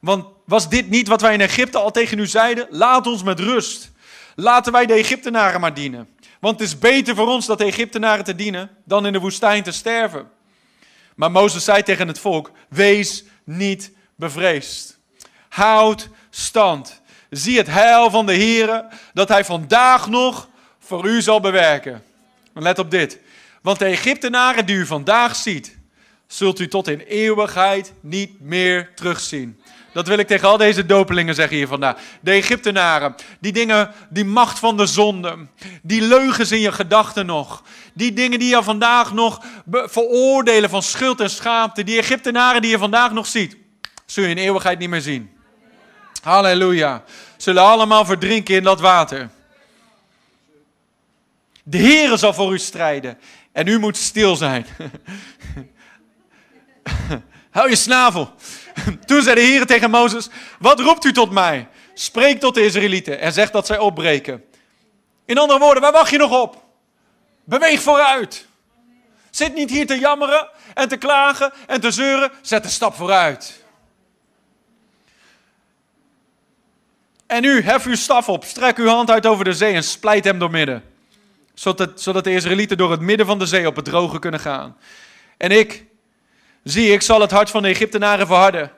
Want 0.00 0.24
was 0.46 0.68
dit 0.68 0.90
niet 0.90 1.08
wat 1.08 1.20
wij 1.20 1.32
in 1.32 1.40
Egypte 1.40 1.78
al 1.78 1.90
tegen 1.90 2.18
u 2.18 2.26
zeiden? 2.26 2.66
Laat 2.70 3.06
ons 3.06 3.22
met 3.22 3.40
rust. 3.40 3.92
Laten 4.34 4.72
wij 4.72 4.86
de 4.86 4.94
Egyptenaren 4.94 5.60
maar 5.60 5.74
dienen. 5.74 6.08
Want 6.40 6.58
het 6.58 6.68
is 6.68 6.78
beter 6.78 7.14
voor 7.14 7.26
ons 7.28 7.46
dat 7.46 7.58
de 7.58 7.64
Egyptenaren 7.64 8.24
te 8.24 8.34
dienen 8.34 8.70
dan 8.84 9.06
in 9.06 9.12
de 9.12 9.18
woestijn 9.18 9.62
te 9.62 9.72
sterven. 9.72 10.30
Maar 11.14 11.30
Mozes 11.30 11.64
zei 11.64 11.82
tegen 11.82 12.08
het 12.08 12.18
volk: 12.18 12.50
Wees 12.68 13.24
niet 13.44 13.92
bevreesd. 14.16 14.98
Houd 15.48 16.08
stand. 16.30 17.00
Zie 17.30 17.58
het 17.58 17.66
heil 17.66 18.10
van 18.10 18.26
de 18.26 18.32
Heer 18.32 18.84
dat 19.12 19.28
hij 19.28 19.44
vandaag 19.44 20.08
nog 20.08 20.48
voor 20.78 21.06
u 21.06 21.22
zal 21.22 21.40
bewerken. 21.40 22.04
Let 22.54 22.78
op 22.78 22.90
dit. 22.90 23.18
Want 23.62 23.78
de 23.78 23.84
Egyptenaren 23.84 24.66
die 24.66 24.76
u 24.76 24.86
vandaag 24.86 25.36
ziet, 25.36 25.78
zult 26.32 26.58
u 26.58 26.68
tot 26.68 26.88
in 26.88 27.00
eeuwigheid 27.00 27.92
niet 28.00 28.40
meer 28.40 28.90
terugzien. 28.94 29.60
Dat 29.92 30.06
wil 30.06 30.18
ik 30.18 30.26
tegen 30.26 30.48
al 30.48 30.56
deze 30.56 30.86
dopelingen 30.86 31.34
zeggen 31.34 31.56
hier 31.56 31.66
vandaag. 31.66 31.96
De 32.20 32.30
Egyptenaren, 32.30 33.14
die 33.40 33.52
dingen, 33.52 33.92
die 34.08 34.24
macht 34.24 34.58
van 34.58 34.76
de 34.76 34.86
zonde, 34.86 35.36
die 35.82 36.02
leugens 36.02 36.52
in 36.52 36.60
je 36.60 36.72
gedachten 36.72 37.26
nog, 37.26 37.62
die 37.94 38.12
dingen 38.12 38.38
die 38.38 38.48
je 38.48 38.62
vandaag 38.62 39.12
nog 39.12 39.44
veroordelen 39.70 40.70
van 40.70 40.82
schuld 40.82 41.20
en 41.20 41.30
schaamte, 41.30 41.84
die 41.84 41.98
Egyptenaren 41.98 42.62
die 42.62 42.70
je 42.70 42.78
vandaag 42.78 43.12
nog 43.12 43.26
ziet, 43.26 43.56
zul 44.06 44.24
je 44.24 44.30
in 44.30 44.38
eeuwigheid 44.38 44.78
niet 44.78 44.90
meer 44.90 45.00
zien. 45.00 45.30
Halleluja. 46.22 47.04
Zullen 47.36 47.62
allemaal 47.62 48.04
verdrinken 48.04 48.54
in 48.54 48.62
dat 48.62 48.80
water. 48.80 49.30
De 51.62 51.78
Heere 51.78 52.16
zal 52.16 52.34
voor 52.34 52.52
u 52.52 52.58
strijden 52.58 53.18
en 53.52 53.66
u 53.66 53.78
moet 53.78 53.96
stil 53.96 54.36
zijn. 54.36 54.66
Hou 57.50 57.68
je 57.68 57.76
snavel. 57.76 58.34
Toen 59.06 59.22
zei 59.22 59.34
de 59.34 59.40
Heer 59.40 59.66
tegen 59.66 59.90
Mozes: 59.90 60.28
Wat 60.58 60.80
roept 60.80 61.04
u 61.04 61.12
tot 61.12 61.30
mij? 61.30 61.68
Spreek 61.94 62.40
tot 62.40 62.54
de 62.54 62.64
Israëlieten 62.64 63.20
en 63.20 63.32
zeg 63.32 63.50
dat 63.50 63.66
zij 63.66 63.78
opbreken. 63.78 64.44
In 65.24 65.38
andere 65.38 65.58
woorden, 65.58 65.82
waar 65.82 65.92
wacht 65.92 66.10
je 66.10 66.18
nog 66.18 66.40
op? 66.40 66.64
Beweeg 67.44 67.82
vooruit. 67.82 68.46
Zit 69.30 69.54
niet 69.54 69.70
hier 69.70 69.86
te 69.86 69.98
jammeren 69.98 70.48
en 70.74 70.88
te 70.88 70.96
klagen 70.96 71.52
en 71.66 71.80
te 71.80 71.90
zeuren. 71.90 72.30
Zet 72.42 72.64
een 72.64 72.70
stap 72.70 72.94
vooruit. 72.94 73.64
En 77.26 77.42
nu, 77.42 77.62
hef 77.62 77.86
uw 77.86 77.94
staf 77.94 78.28
op, 78.28 78.44
strek 78.44 78.78
uw 78.78 78.86
hand 78.86 79.10
uit 79.10 79.26
over 79.26 79.44
de 79.44 79.52
zee 79.52 79.74
en 79.74 79.84
splijt 79.84 80.24
hem 80.24 80.38
door 80.38 80.50
midden. 80.50 80.84
Zodat, 81.54 82.00
zodat 82.00 82.24
de 82.24 82.32
Israëlieten 82.32 82.76
door 82.76 82.90
het 82.90 83.00
midden 83.00 83.26
van 83.26 83.38
de 83.38 83.46
zee 83.46 83.66
op 83.66 83.76
het 83.76 83.84
droge 83.84 84.18
kunnen 84.18 84.40
gaan. 84.40 84.76
En 85.36 85.50
ik, 85.50 85.84
Zie, 86.64 86.92
ik 86.92 87.02
zal 87.02 87.20
het 87.20 87.30
hart 87.30 87.50
van 87.50 87.62
de 87.62 87.68
Egyptenaren 87.68 88.26
verharden, 88.26 88.72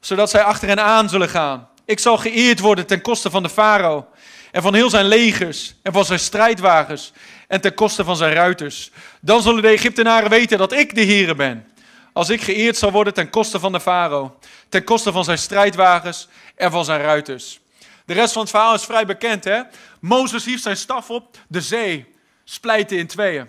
zodat 0.00 0.30
zij 0.30 0.42
achter 0.42 0.68
hen 0.68 0.82
aan 0.82 1.08
zullen 1.08 1.28
gaan. 1.28 1.68
Ik 1.84 1.98
zal 1.98 2.16
geëerd 2.16 2.60
worden 2.60 2.86
ten 2.86 3.00
koste 3.00 3.30
van 3.30 3.42
de 3.42 3.48
farao 3.48 4.06
en 4.50 4.62
van 4.62 4.74
heel 4.74 4.90
zijn 4.90 5.04
legers 5.04 5.74
en 5.82 5.92
van 5.92 6.04
zijn 6.04 6.18
strijdwagens 6.18 7.12
en 7.48 7.60
ten 7.60 7.74
koste 7.74 8.04
van 8.04 8.16
zijn 8.16 8.32
ruiters. 8.32 8.90
Dan 9.20 9.42
zullen 9.42 9.62
de 9.62 9.68
Egyptenaren 9.68 10.30
weten 10.30 10.58
dat 10.58 10.72
ik 10.72 10.94
de 10.94 11.04
Heere 11.04 11.34
ben. 11.34 11.68
Als 12.12 12.28
ik 12.28 12.42
geëerd 12.42 12.76
zal 12.76 12.90
worden 12.90 13.14
ten 13.14 13.30
koste 13.30 13.58
van 13.58 13.72
de 13.72 13.80
farao, 13.80 14.38
ten 14.68 14.84
koste 14.84 15.12
van 15.12 15.24
zijn 15.24 15.38
strijdwagens 15.38 16.28
en 16.54 16.70
van 16.70 16.84
zijn 16.84 17.00
ruiters. 17.00 17.60
De 18.04 18.14
rest 18.14 18.32
van 18.32 18.42
het 18.42 18.50
verhaal 18.50 18.74
is 18.74 18.84
vrij 18.84 19.06
bekend, 19.06 19.44
hè? 19.44 19.60
Mozes 20.00 20.44
hief 20.44 20.60
zijn 20.60 20.76
staf 20.76 21.10
op, 21.10 21.36
de 21.48 21.60
zee 21.60 22.14
splijtte 22.44 22.96
in 22.96 23.06
tweeën. 23.06 23.48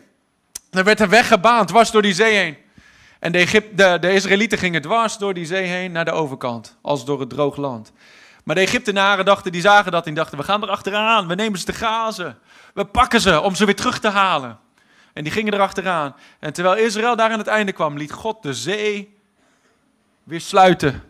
Er 0.72 0.84
werd 0.84 1.00
een 1.00 1.10
weg 1.10 1.28
gebaand 1.28 1.68
dwars 1.68 1.92
door 1.92 2.02
die 2.02 2.14
zee 2.14 2.36
heen. 2.36 2.58
En 3.20 3.32
de, 3.32 3.70
de, 3.76 3.98
de 4.00 4.14
Israëlieten 4.14 4.58
gingen 4.58 4.82
dwars 4.82 5.18
door 5.18 5.34
die 5.34 5.46
zee 5.46 5.66
heen 5.66 5.92
naar 5.92 6.06
de 6.06 6.12
overkant, 6.12 6.78
als 6.82 7.06
door 7.06 7.20
het 7.20 7.30
droog 7.30 7.56
land. 7.56 7.92
Maar 8.44 8.56
de 8.56 8.62
Egyptenaren 8.62 9.26
dachten, 9.26 9.52
die 9.52 9.62
zagen 9.62 9.92
dat 9.92 10.08
en 10.08 10.14
dachten, 10.14 10.38
we 10.38 10.44
gaan 10.44 10.62
er 10.62 10.70
achteraan, 10.70 11.28
we 11.28 11.36
nemen 11.36 11.60
ze 11.60 11.66
te 11.66 11.74
grazen. 11.74 12.38
We 12.74 12.86
pakken 12.86 13.22
ze 13.22 13.42
om 13.42 13.56
ze 13.56 13.66
weer 13.66 13.76
terug 13.76 14.00
te 14.00 14.08
halen. 14.08 14.58
En 15.14 15.24
die 15.24 15.32
gingen 15.32 15.54
er 15.54 15.60
achteraan. 15.60 16.16
En 16.40 16.54
terwijl 16.54 16.76
Israël 16.76 17.16
daar 17.16 17.32
aan 17.32 17.38
het 17.38 17.48
einde 17.48 17.72
kwam, 17.72 17.98
liet 17.98 18.12
God 18.12 18.44
de 18.44 18.54
zee 18.54 19.18
weer 20.24 20.42
sluiten 20.42 21.04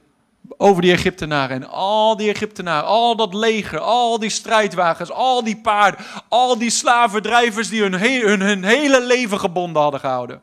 over 0.57 0.81
die 0.81 0.91
Egyptenaren. 0.91 1.55
En 1.55 1.69
al 1.69 2.17
die 2.17 2.29
Egyptenaren, 2.29 2.87
al 2.87 3.15
dat 3.15 3.33
leger, 3.33 3.79
al 3.79 4.19
die 4.19 4.29
strijdwagens, 4.29 5.11
al 5.11 5.43
die 5.43 5.57
paarden, 5.57 6.05
al 6.27 6.57
die 6.57 6.69
slavendrijvers 6.69 7.69
die 7.69 7.81
hun, 7.81 7.93
hun, 7.93 8.41
hun 8.41 8.63
hele 8.63 9.05
leven 9.05 9.39
gebonden 9.39 9.81
hadden 9.81 9.99
gehouden 9.99 10.41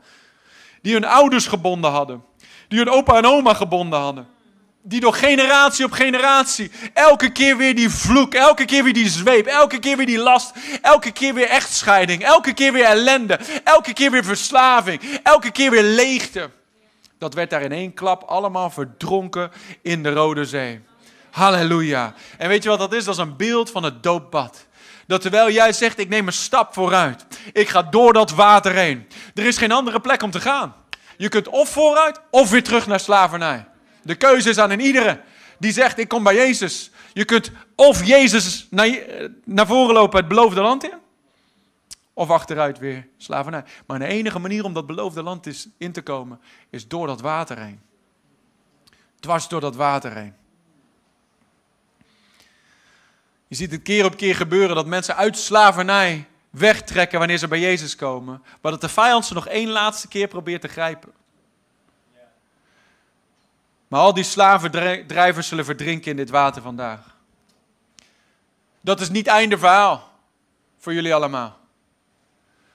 die 0.86 0.94
hun 0.94 1.04
ouders 1.04 1.46
gebonden 1.46 1.90
hadden, 1.90 2.24
die 2.68 2.78
hun 2.78 2.88
opa 2.88 3.16
en 3.16 3.26
oma 3.26 3.54
gebonden 3.54 3.98
hadden. 3.98 4.26
Die 4.82 5.00
door 5.00 5.14
generatie 5.14 5.84
op 5.84 5.92
generatie 5.92 6.70
elke 6.94 7.32
keer 7.32 7.56
weer 7.56 7.74
die 7.74 7.90
vloek, 7.90 8.34
elke 8.34 8.64
keer 8.64 8.84
weer 8.84 8.92
die 8.92 9.08
zweep, 9.08 9.46
elke 9.46 9.78
keer 9.78 9.96
weer 9.96 10.06
die 10.06 10.18
last, 10.18 10.52
elke 10.82 11.10
keer 11.10 11.34
weer 11.34 11.48
echtscheiding, 11.48 12.22
elke 12.22 12.52
keer 12.52 12.72
weer 12.72 12.84
ellende, 12.84 13.38
elke 13.64 13.92
keer 13.92 14.10
weer 14.10 14.24
verslaving, 14.24 15.20
elke 15.22 15.50
keer 15.50 15.70
weer 15.70 15.82
leegte. 15.82 16.50
Dat 17.18 17.34
werd 17.34 17.50
daar 17.50 17.62
in 17.62 17.72
één 17.72 17.94
klap 17.94 18.22
allemaal 18.22 18.70
verdronken 18.70 19.50
in 19.82 20.02
de 20.02 20.12
Rode 20.12 20.44
Zee. 20.44 20.80
Halleluja. 21.30 22.14
En 22.38 22.48
weet 22.48 22.62
je 22.62 22.68
wat 22.68 22.78
dat 22.78 22.92
is? 22.92 23.04
Dat 23.04 23.14
is 23.14 23.20
een 23.20 23.36
beeld 23.36 23.70
van 23.70 23.82
het 23.82 24.02
doopbad. 24.02 24.65
Dat 25.06 25.20
terwijl 25.20 25.50
jij 25.50 25.72
zegt, 25.72 25.98
ik 25.98 26.08
neem 26.08 26.26
een 26.26 26.32
stap 26.32 26.74
vooruit. 26.74 27.26
Ik 27.52 27.68
ga 27.68 27.82
door 27.82 28.12
dat 28.12 28.30
water 28.30 28.72
heen. 28.72 29.08
Er 29.34 29.44
is 29.44 29.56
geen 29.56 29.72
andere 29.72 30.00
plek 30.00 30.22
om 30.22 30.30
te 30.30 30.40
gaan. 30.40 30.74
Je 31.16 31.28
kunt 31.28 31.48
of 31.48 31.68
vooruit 31.68 32.20
of 32.30 32.50
weer 32.50 32.62
terug 32.62 32.86
naar 32.86 33.00
slavernij. 33.00 33.68
De 34.02 34.14
keuze 34.14 34.50
is 34.50 34.58
aan 34.58 34.70
een 34.70 34.80
iedere 34.80 35.20
die 35.58 35.72
zegt, 35.72 35.98
ik 35.98 36.08
kom 36.08 36.22
bij 36.22 36.34
Jezus. 36.34 36.90
Je 37.12 37.24
kunt 37.24 37.50
of 37.74 38.04
Jezus 38.04 38.66
naar, 38.70 38.98
naar 39.44 39.66
voren 39.66 39.94
lopen 39.94 40.18
het 40.18 40.28
beloofde 40.28 40.60
land 40.60 40.84
in. 40.84 40.98
Of 42.12 42.30
achteruit 42.30 42.78
weer 42.78 43.08
slavernij. 43.16 43.64
Maar 43.86 43.98
de 43.98 44.06
enige 44.06 44.38
manier 44.38 44.64
om 44.64 44.72
dat 44.72 44.86
beloofde 44.86 45.22
land 45.22 45.46
is, 45.46 45.68
in 45.78 45.92
te 45.92 46.02
komen, 46.02 46.40
is 46.70 46.88
door 46.88 47.06
dat 47.06 47.20
water 47.20 47.58
heen. 47.58 47.80
Dwars 49.20 49.48
door 49.48 49.60
dat 49.60 49.76
water 49.76 50.14
heen. 50.16 50.34
Je 53.56 53.62
ziet 53.62 53.72
het 53.72 53.82
keer 53.82 54.04
op 54.04 54.16
keer 54.16 54.36
gebeuren 54.36 54.76
dat 54.76 54.86
mensen 54.86 55.16
uit 55.16 55.38
slavernij 55.38 56.26
wegtrekken 56.50 57.18
wanneer 57.18 57.38
ze 57.38 57.48
bij 57.48 57.60
Jezus 57.60 57.96
komen. 57.96 58.42
Maar 58.60 58.72
dat 58.72 58.80
de 58.80 58.88
vijand 58.88 59.24
ze 59.24 59.34
nog 59.34 59.46
één 59.46 59.68
laatste 59.68 60.08
keer 60.08 60.28
probeert 60.28 60.60
te 60.60 60.68
grijpen. 60.68 61.12
Maar 63.88 64.00
al 64.00 64.14
die 64.14 64.24
slavendrijvers 64.24 65.48
zullen 65.48 65.64
verdrinken 65.64 66.10
in 66.10 66.16
dit 66.16 66.30
water 66.30 66.62
vandaag. 66.62 67.00
Dat 68.80 69.00
is 69.00 69.08
niet 69.08 69.26
einde 69.26 69.58
verhaal 69.58 70.10
voor 70.78 70.94
jullie 70.94 71.14
allemaal. 71.14 71.58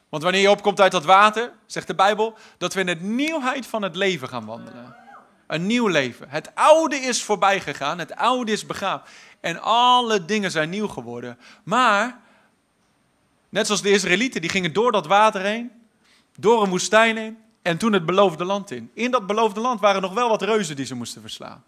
Want 0.10 0.24
wanneer 0.24 0.42
je 0.42 0.50
opkomt 0.50 0.82
uit 0.82 0.92
dat 0.92 1.06
water, 1.06 1.52
zegt 1.66 1.88
de 1.88 1.96
Bijbel, 1.96 2.38
dat 2.58 2.74
we 2.74 2.80
in 2.80 2.86
de 2.86 2.96
nieuwheid 2.96 3.68
van 3.68 3.82
het 3.82 3.96
leven 3.96 4.28
gaan 4.28 4.46
wandelen. 4.46 4.96
Een 5.48 5.66
nieuw 5.66 5.88
leven. 5.88 6.30
Het 6.30 6.56
oude 6.56 6.96
is 6.96 7.24
voorbij 7.24 7.60
gegaan, 7.60 8.00
het 8.00 8.16
oude 8.16 8.52
is 8.52 8.66
begraven. 8.66 9.08
En 9.42 9.62
alle 9.62 10.26
dingen 10.26 10.52
zijn 10.52 10.70
nieuw 10.70 10.88
geworden. 10.88 11.38
Maar, 11.64 12.20
net 13.50 13.66
zoals 13.66 13.82
de 13.82 13.90
Israëlieten, 13.90 14.42
die 14.42 14.50
gingen 14.50 14.74
door 14.74 14.92
dat 14.92 15.08
water 15.08 15.42
heen, 15.42 15.72
door 16.36 16.64
een 16.64 16.70
woestijn 16.70 17.18
heen 17.18 17.38
en 17.62 17.78
toen 17.78 17.94
het 17.94 18.06
beloofde 18.06 18.46
land 18.46 18.72
in. 18.72 18.92
In 18.94 19.12
dat 19.12 19.28
beloofde 19.28 19.60
land 19.60 19.80
waren 19.80 20.02
nog 20.02 20.14
wel 20.14 20.30
wat 20.30 20.42
reuzen 20.42 20.76
die 20.76 20.86
ze 20.86 20.96
moesten 20.96 21.22
verslaan. 21.22 21.64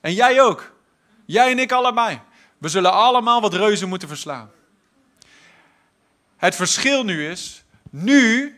En 0.00 0.14
jij 0.14 0.42
ook. 0.42 0.72
Jij 1.24 1.50
en 1.50 1.58
ik 1.58 1.72
allebei. 1.72 2.20
We 2.58 2.68
zullen 2.68 2.92
allemaal 2.92 3.40
wat 3.40 3.54
reuzen 3.54 3.88
moeten 3.88 4.08
verslaan. 4.08 4.50
Het 6.36 6.54
verschil 6.54 7.04
nu 7.04 7.28
is, 7.28 7.64
nu 7.90 8.54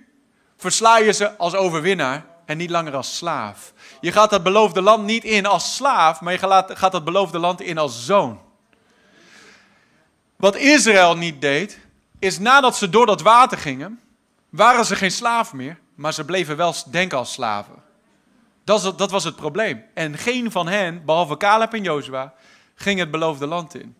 versla 0.56 0.98
je 0.98 1.12
ze 1.12 1.36
als 1.36 1.54
overwinnaar 1.54 2.26
en 2.48 2.56
niet 2.56 2.70
langer 2.70 2.96
als 2.96 3.16
slaaf. 3.16 3.72
Je 4.00 4.12
gaat 4.12 4.30
dat 4.30 4.42
beloofde 4.42 4.82
land 4.82 5.04
niet 5.04 5.24
in 5.24 5.46
als 5.46 5.74
slaaf, 5.74 6.20
maar 6.20 6.32
je 6.32 6.66
gaat 6.76 6.92
dat 6.92 7.04
beloofde 7.04 7.38
land 7.38 7.60
in 7.60 7.78
als 7.78 8.04
zoon. 8.04 8.40
Wat 10.36 10.56
Israël 10.56 11.16
niet 11.16 11.40
deed, 11.40 11.78
is 12.18 12.38
nadat 12.38 12.76
ze 12.76 12.90
door 12.90 13.06
dat 13.06 13.22
water 13.22 13.58
gingen, 13.58 14.00
waren 14.48 14.84
ze 14.84 14.96
geen 14.96 15.10
slaaf 15.10 15.52
meer, 15.52 15.78
maar 15.94 16.12
ze 16.12 16.24
bleven 16.24 16.56
wel 16.56 16.74
denken 16.90 17.18
als 17.18 17.32
slaven. 17.32 17.74
Dat, 18.64 18.98
dat 18.98 19.10
was 19.10 19.24
het 19.24 19.36
probleem. 19.36 19.84
En 19.94 20.18
geen 20.18 20.50
van 20.50 20.68
hen, 20.68 21.04
behalve 21.04 21.36
Caleb 21.36 21.74
en 21.74 21.82
Jozua, 21.82 22.34
ging 22.74 22.98
het 22.98 23.10
beloofde 23.10 23.46
land 23.46 23.74
in. 23.74 23.96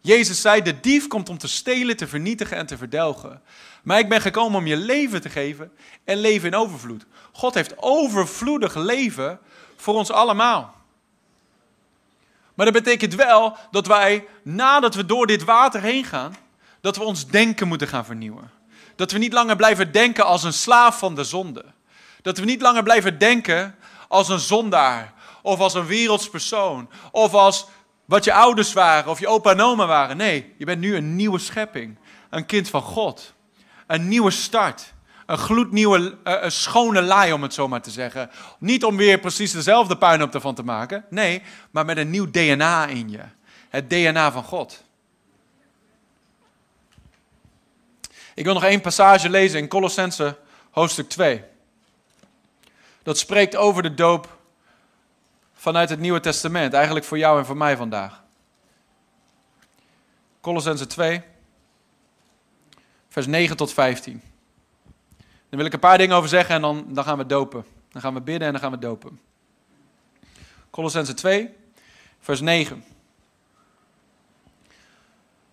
Jezus 0.00 0.40
zei, 0.40 0.62
de 0.62 0.80
dief 0.80 1.06
komt 1.06 1.28
om 1.28 1.38
te 1.38 1.48
stelen, 1.48 1.96
te 1.96 2.08
vernietigen 2.08 2.56
en 2.56 2.66
te 2.66 2.76
verdelgen. 2.76 3.42
Maar 3.86 3.98
ik 3.98 4.08
ben 4.08 4.20
gekomen 4.20 4.58
om 4.58 4.66
je 4.66 4.76
leven 4.76 5.20
te 5.20 5.30
geven 5.30 5.72
en 6.04 6.16
leven 6.16 6.48
in 6.48 6.54
overvloed. 6.54 7.06
God 7.32 7.54
heeft 7.54 7.74
overvloedig 7.76 8.74
leven 8.74 9.38
voor 9.76 9.94
ons 9.94 10.10
allemaal. 10.10 10.74
Maar 12.54 12.66
dat 12.66 12.74
betekent 12.74 13.14
wel 13.14 13.56
dat 13.70 13.86
wij, 13.86 14.26
nadat 14.42 14.94
we 14.94 15.06
door 15.06 15.26
dit 15.26 15.44
water 15.44 15.80
heen 15.80 16.04
gaan, 16.04 16.36
dat 16.80 16.96
we 16.96 17.04
ons 17.04 17.26
denken 17.26 17.68
moeten 17.68 17.88
gaan 17.88 18.04
vernieuwen. 18.04 18.50
Dat 18.96 19.10
we 19.10 19.18
niet 19.18 19.32
langer 19.32 19.56
blijven 19.56 19.92
denken 19.92 20.24
als 20.24 20.42
een 20.42 20.52
slaaf 20.52 20.98
van 20.98 21.14
de 21.14 21.24
zonde. 21.24 21.64
Dat 22.22 22.38
we 22.38 22.44
niet 22.44 22.62
langer 22.62 22.82
blijven 22.82 23.18
denken 23.18 23.74
als 24.08 24.28
een 24.28 24.40
zondaar. 24.40 25.12
Of 25.42 25.60
als 25.60 25.74
een 25.74 25.86
wereldspersoon. 25.86 26.90
Of 27.12 27.34
als 27.34 27.66
wat 28.04 28.24
je 28.24 28.32
ouders 28.32 28.72
waren 28.72 29.10
of 29.10 29.20
je 29.20 29.28
opa 29.28 29.50
en 29.50 29.60
oma 29.60 29.86
waren. 29.86 30.16
Nee, 30.16 30.54
je 30.58 30.64
bent 30.64 30.80
nu 30.80 30.96
een 30.96 31.16
nieuwe 31.16 31.38
schepping. 31.38 31.96
Een 32.30 32.46
kind 32.46 32.68
van 32.68 32.82
God. 32.82 33.34
Een 33.86 34.08
nieuwe 34.08 34.30
start. 34.30 34.94
Een 35.26 35.38
gloednieuwe, 35.38 35.98
uh, 35.98 36.14
een 36.22 36.52
schone 36.52 37.02
laai 37.02 37.32
om 37.32 37.42
het 37.42 37.54
zo 37.54 37.68
maar 37.68 37.82
te 37.82 37.90
zeggen. 37.90 38.30
Niet 38.58 38.84
om 38.84 38.96
weer 38.96 39.18
precies 39.18 39.52
dezelfde 39.52 39.96
puinhoop 39.96 40.34
ervan 40.34 40.54
te 40.54 40.62
maken. 40.62 41.04
Nee, 41.10 41.42
maar 41.70 41.84
met 41.84 41.96
een 41.96 42.10
nieuw 42.10 42.30
DNA 42.30 42.86
in 42.86 43.10
je. 43.10 43.20
Het 43.68 43.90
DNA 43.90 44.32
van 44.32 44.42
God. 44.42 44.84
Ik 48.34 48.44
wil 48.44 48.54
nog 48.54 48.64
één 48.64 48.80
passage 48.80 49.30
lezen 49.30 49.58
in 49.58 49.68
Colossense 49.68 50.36
hoofdstuk 50.70 51.08
2. 51.08 51.44
Dat 53.02 53.18
spreekt 53.18 53.56
over 53.56 53.82
de 53.82 53.94
doop 53.94 54.38
vanuit 55.54 55.88
het 55.88 55.98
Nieuwe 55.98 56.20
Testament. 56.20 56.72
Eigenlijk 56.72 57.06
voor 57.06 57.18
jou 57.18 57.38
en 57.38 57.46
voor 57.46 57.56
mij 57.56 57.76
vandaag. 57.76 58.22
Colossense 60.40 60.86
2, 60.86 61.22
vers 63.16 63.28
9 63.28 63.56
tot 63.56 63.72
15. 63.72 64.22
Daar 65.16 65.58
wil 65.58 65.64
ik 65.64 65.72
een 65.72 65.78
paar 65.78 65.98
dingen 65.98 66.16
over 66.16 66.28
zeggen 66.28 66.54
en 66.54 66.60
dan, 66.60 66.84
dan 66.88 67.04
gaan 67.04 67.18
we 67.18 67.26
dopen. 67.26 67.64
Dan 67.90 68.00
gaan 68.00 68.14
we 68.14 68.20
bidden 68.20 68.46
en 68.46 68.52
dan 68.52 68.62
gaan 68.62 68.70
we 68.70 68.78
dopen. 68.78 69.20
Colossense 70.70 71.14
2, 71.14 71.50
vers 72.20 72.40
9. 72.40 72.84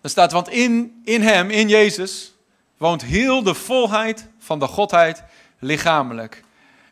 Er 0.00 0.10
staat, 0.10 0.32
want 0.32 0.48
in, 0.48 1.00
in 1.04 1.22
hem, 1.22 1.50
in 1.50 1.68
Jezus, 1.68 2.34
woont 2.76 3.02
heel 3.02 3.42
de 3.42 3.54
volheid 3.54 4.28
van 4.38 4.58
de 4.58 4.66
Godheid 4.66 5.22
lichamelijk. 5.58 6.44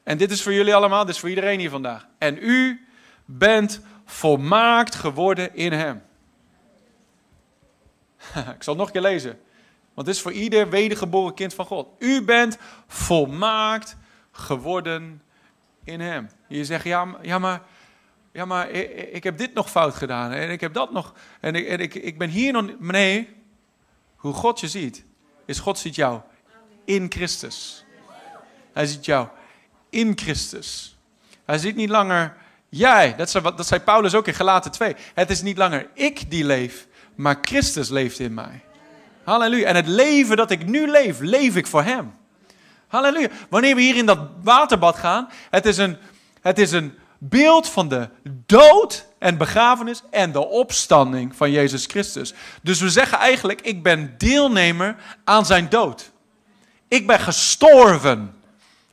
En 0.02 0.18
dit 0.18 0.30
is 0.30 0.42
voor 0.42 0.52
jullie 0.52 0.74
allemaal, 0.74 1.04
dit 1.04 1.14
is 1.14 1.20
voor 1.20 1.28
iedereen 1.28 1.58
hier 1.58 1.70
vandaag. 1.70 2.06
En 2.18 2.38
u 2.40 2.86
bent 3.24 3.80
volmaakt 4.04 4.94
geworden 4.94 5.54
in 5.54 5.72
Hem. 5.72 6.02
Ik 8.56 8.62
zal 8.62 8.74
het 8.74 8.76
nog 8.76 8.86
een 8.86 8.92
keer 8.92 9.02
lezen. 9.02 9.40
Want 9.94 10.06
dit 10.06 10.16
is 10.16 10.22
voor 10.22 10.32
ieder 10.32 10.70
wedergeboren 10.70 11.34
kind 11.34 11.54
van 11.54 11.66
God. 11.66 11.88
U 11.98 12.22
bent 12.22 12.58
volmaakt 12.86 13.96
geworden 14.32 15.22
in 15.84 16.00
Hem. 16.00 16.30
Je 16.48 16.64
zegt, 16.64 16.84
ja, 16.84 17.16
ja 17.22 17.38
maar, 17.38 17.62
ja, 18.32 18.44
maar 18.44 18.70
ik, 18.70 19.24
heb 19.24 19.38
dit 19.38 19.54
nog 19.54 19.70
fout 19.70 19.94
gedaan. 19.94 20.30
En 20.30 20.50
ik 20.50 20.60
heb 20.60 20.74
dat 20.74 20.92
nog. 20.92 21.14
En 21.40 21.54
ik, 21.54 21.66
en 21.66 21.80
ik, 21.80 21.94
ik 21.94 22.18
ben 22.18 22.28
hier 22.28 22.52
nog. 22.52 22.78
Nee, 22.78 23.28
hoe 24.16 24.32
God 24.32 24.60
je 24.60 24.68
ziet, 24.68 25.04
is 25.44 25.58
God 25.58 25.78
ziet 25.78 25.94
jou 25.94 26.20
in 26.84 27.06
Christus. 27.08 27.84
Hij 28.72 28.86
ziet 28.86 29.04
jou 29.04 29.28
in 29.90 30.12
Christus. 30.18 30.96
Hij 31.44 31.58
ziet 31.58 31.76
niet 31.76 31.90
langer 31.90 32.36
jij. 32.68 33.16
Dat 33.16 33.30
zei, 33.30 33.44
dat 33.44 33.66
zei 33.66 33.80
Paulus 33.80 34.14
ook 34.14 34.26
in 34.26 34.34
Galaten 34.34 34.70
2. 34.70 34.94
Het 35.14 35.30
is 35.30 35.42
niet 35.42 35.56
langer 35.56 35.88
ik 35.94 36.30
die 36.30 36.44
leef, 36.44 36.86
maar 37.14 37.38
Christus 37.40 37.88
leeft 37.88 38.18
in 38.18 38.34
mij. 38.34 38.64
Halleluja. 39.24 39.66
En 39.66 39.76
het 39.76 39.86
leven 39.86 40.36
dat 40.36 40.50
ik 40.50 40.66
nu 40.66 40.90
leef, 40.90 41.20
leef 41.20 41.56
ik 41.56 41.66
voor 41.66 41.82
Hem. 41.82 42.12
Halleluja. 42.86 43.28
Wanneer 43.48 43.74
we 43.74 43.80
hier 43.80 43.96
in 43.96 44.06
dat 44.06 44.18
waterbad 44.42 44.96
gaan, 44.96 45.28
het 45.50 45.66
is 45.66 45.76
een, 45.76 45.96
het 46.40 46.58
is 46.58 46.72
een 46.72 46.98
beeld 47.18 47.68
van 47.68 47.88
de 47.88 48.08
dood 48.46 49.06
en 49.18 49.36
begrafenis 49.36 50.02
en 50.10 50.32
de 50.32 50.46
opstanding 50.46 51.36
van 51.36 51.50
Jezus 51.50 51.86
Christus. 51.86 52.34
Dus 52.62 52.80
we 52.80 52.90
zeggen 52.90 53.18
eigenlijk, 53.18 53.60
ik 53.60 53.82
ben 53.82 54.14
deelnemer 54.18 54.96
aan 55.24 55.46
zijn 55.46 55.68
dood. 55.68 56.10
Ik 56.88 57.06
ben 57.06 57.20
gestorven 57.20 58.34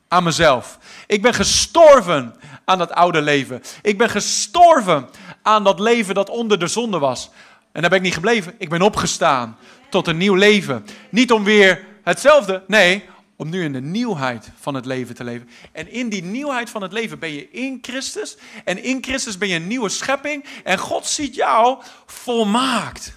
aan 0.08 0.24
mezelf. 0.24 0.78
Ik 1.08 1.22
ben 1.22 1.34
gestorven 1.34 2.36
aan 2.66 2.78
dat 2.78 2.92
oude 2.92 3.22
leven. 3.22 3.62
Ik 3.82 3.98
ben 3.98 4.10
gestorven 4.10 5.10
aan 5.42 5.64
dat 5.64 5.80
leven 5.80 6.16
dat 6.16 6.30
onder 6.30 6.60
de 6.60 6.68
zonde 6.68 7.00
was. 7.00 7.30
En 7.72 7.82
daar 7.82 7.90
ben 7.90 8.00
ik 8.00 8.06
niet 8.06 8.14
gebleven. 8.14 8.56
Ik 8.58 8.70
ben 8.70 8.82
opgestaan 8.82 9.58
tot 9.90 10.08
een 10.08 10.18
nieuw 10.18 10.36
leven. 10.36 10.86
Niet 11.10 11.32
om 11.32 11.44
weer 11.44 11.86
hetzelfde, 12.04 12.64
nee, 12.68 13.04
om 13.36 13.50
nu 13.50 13.64
in 13.64 13.74
de 13.74 13.82
nieuwheid 13.82 14.50
van 14.60 14.74
het 14.74 14.86
leven 14.86 15.16
te 15.16 15.24
leven. 15.24 15.50
En 15.72 15.92
in 15.92 16.10
die 16.10 16.24
nieuwheid 16.24 16.70
van 16.70 16.82
het 16.82 16.94
leven 16.94 17.20
ben 17.20 17.34
je 17.34 17.52
in 17.52 17.80
Christus. 17.82 18.38
En 18.64 18.84
in 18.84 19.04
Christus 19.04 19.38
ben 19.38 19.48
je 19.48 19.56
een 19.56 19.68
nieuwe 19.68 19.90
schepping. 19.90 20.46
En 20.64 20.78
God 20.78 21.06
ziet 21.06 21.36
jou 21.36 21.78
volmaakt. 22.06 23.14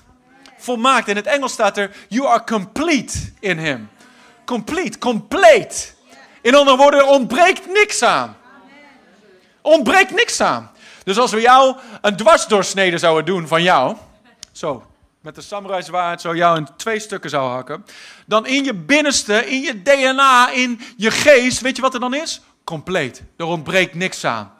Volmaakt. 0.58 1.08
In 1.08 1.16
het 1.16 1.26
Engels 1.26 1.52
staat 1.52 1.76
er, 1.76 1.96
you 2.08 2.28
are 2.28 2.44
complete 2.44 3.18
in 3.40 3.58
Him. 3.58 3.88
Complete, 4.44 4.98
compleet. 4.98 5.94
In 6.42 6.54
andere 6.54 6.76
woorden, 6.76 7.08
ontbreekt 7.08 7.72
niks 7.72 8.02
aan. 8.02 8.36
Ontbreekt 9.60 10.14
niks 10.14 10.40
aan. 10.40 10.70
Dus 11.04 11.18
als 11.18 11.30
we 11.30 11.40
jou 11.40 11.76
een 12.00 12.16
dwarsdoorsnede 12.16 12.98
zouden 12.98 13.24
doen 13.24 13.48
van 13.48 13.62
jou, 13.62 13.96
zo, 14.52 14.86
met 15.22 15.34
de 15.34 15.40
samurai 15.40 15.82
zwaard 15.82 16.20
zo 16.20 16.36
jou 16.36 16.56
in 16.56 16.68
twee 16.76 16.98
stukken 16.98 17.30
zou 17.30 17.50
hakken, 17.50 17.84
dan 18.26 18.46
in 18.46 18.64
je 18.64 18.74
binnenste, 18.74 19.50
in 19.50 19.60
je 19.60 19.82
DNA, 19.82 20.50
in 20.50 20.80
je 20.96 21.10
geest, 21.10 21.60
weet 21.60 21.76
je 21.76 21.82
wat 21.82 21.94
er 21.94 22.00
dan 22.00 22.14
is? 22.14 22.40
Compleet. 22.64 23.22
Er 23.36 23.44
ontbreekt 23.44 23.94
niks 23.94 24.24
aan. 24.24 24.52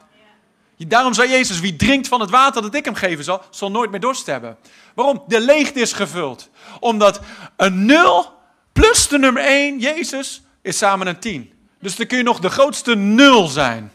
Daarom 0.88 1.14
zei 1.14 1.31
Jezus, 1.31 1.61
wie 1.61 1.77
drinkt 1.77 2.09
van 2.09 2.20
het 2.20 2.31
water 2.31 2.62
dat 2.62 2.75
ik 2.75 2.85
hem 2.85 2.94
geven 2.94 3.25
zal, 3.25 3.42
zal 3.51 3.70
nooit 3.70 3.90
meer 3.90 4.01
dorst 4.01 4.27
hebben. 4.27 4.57
Waarom? 4.94 5.22
De 5.27 5.40
leegte 5.40 5.81
is 5.81 5.92
gevuld. 5.92 6.48
Omdat 6.81 7.20
een 7.57 7.87
nul 7.87 8.33
plus 8.72 9.09
de 9.09 9.18
nummer 9.18 9.44
1, 9.44 9.79
Jezus, 9.79 10.42
is 10.62 10.79
samen 10.79 11.07
een 11.07 11.18
10. 11.18 11.53
Dus 11.81 11.96
dan 11.96 12.07
kun 12.07 12.16
je 12.16 12.22
nog 12.22 12.40
de 12.40 12.51
grootste 12.51 12.94
nul 12.94 13.46
zijn. 13.46 13.92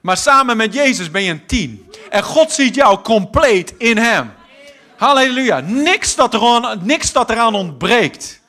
Maar 0.00 0.16
samen 0.16 0.56
met 0.56 0.74
Jezus 0.74 1.10
ben 1.10 1.22
je 1.22 1.30
een 1.30 1.46
10. 1.46 1.90
En 2.10 2.22
God 2.22 2.52
ziet 2.52 2.74
jou 2.74 3.00
compleet 3.00 3.74
in 3.78 3.96
hem. 3.96 4.32
Halleluja. 4.96 5.60
Niks 5.60 6.14
dat, 6.14 6.34
er, 6.34 6.76
niks 6.82 7.12
dat 7.12 7.30
eraan 7.30 7.54
ontbreekt. 7.54 8.40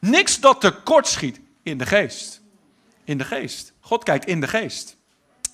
Niks 0.00 0.40
dat 0.40 0.60
tekort 0.60 1.06
schiet 1.06 1.40
in 1.62 1.78
de 1.78 1.86
geest. 1.86 2.40
In 3.04 3.18
de 3.18 3.24
geest. 3.24 3.72
God 3.80 4.02
kijkt 4.02 4.26
in 4.26 4.40
de 4.40 4.48
geest. 4.48 4.96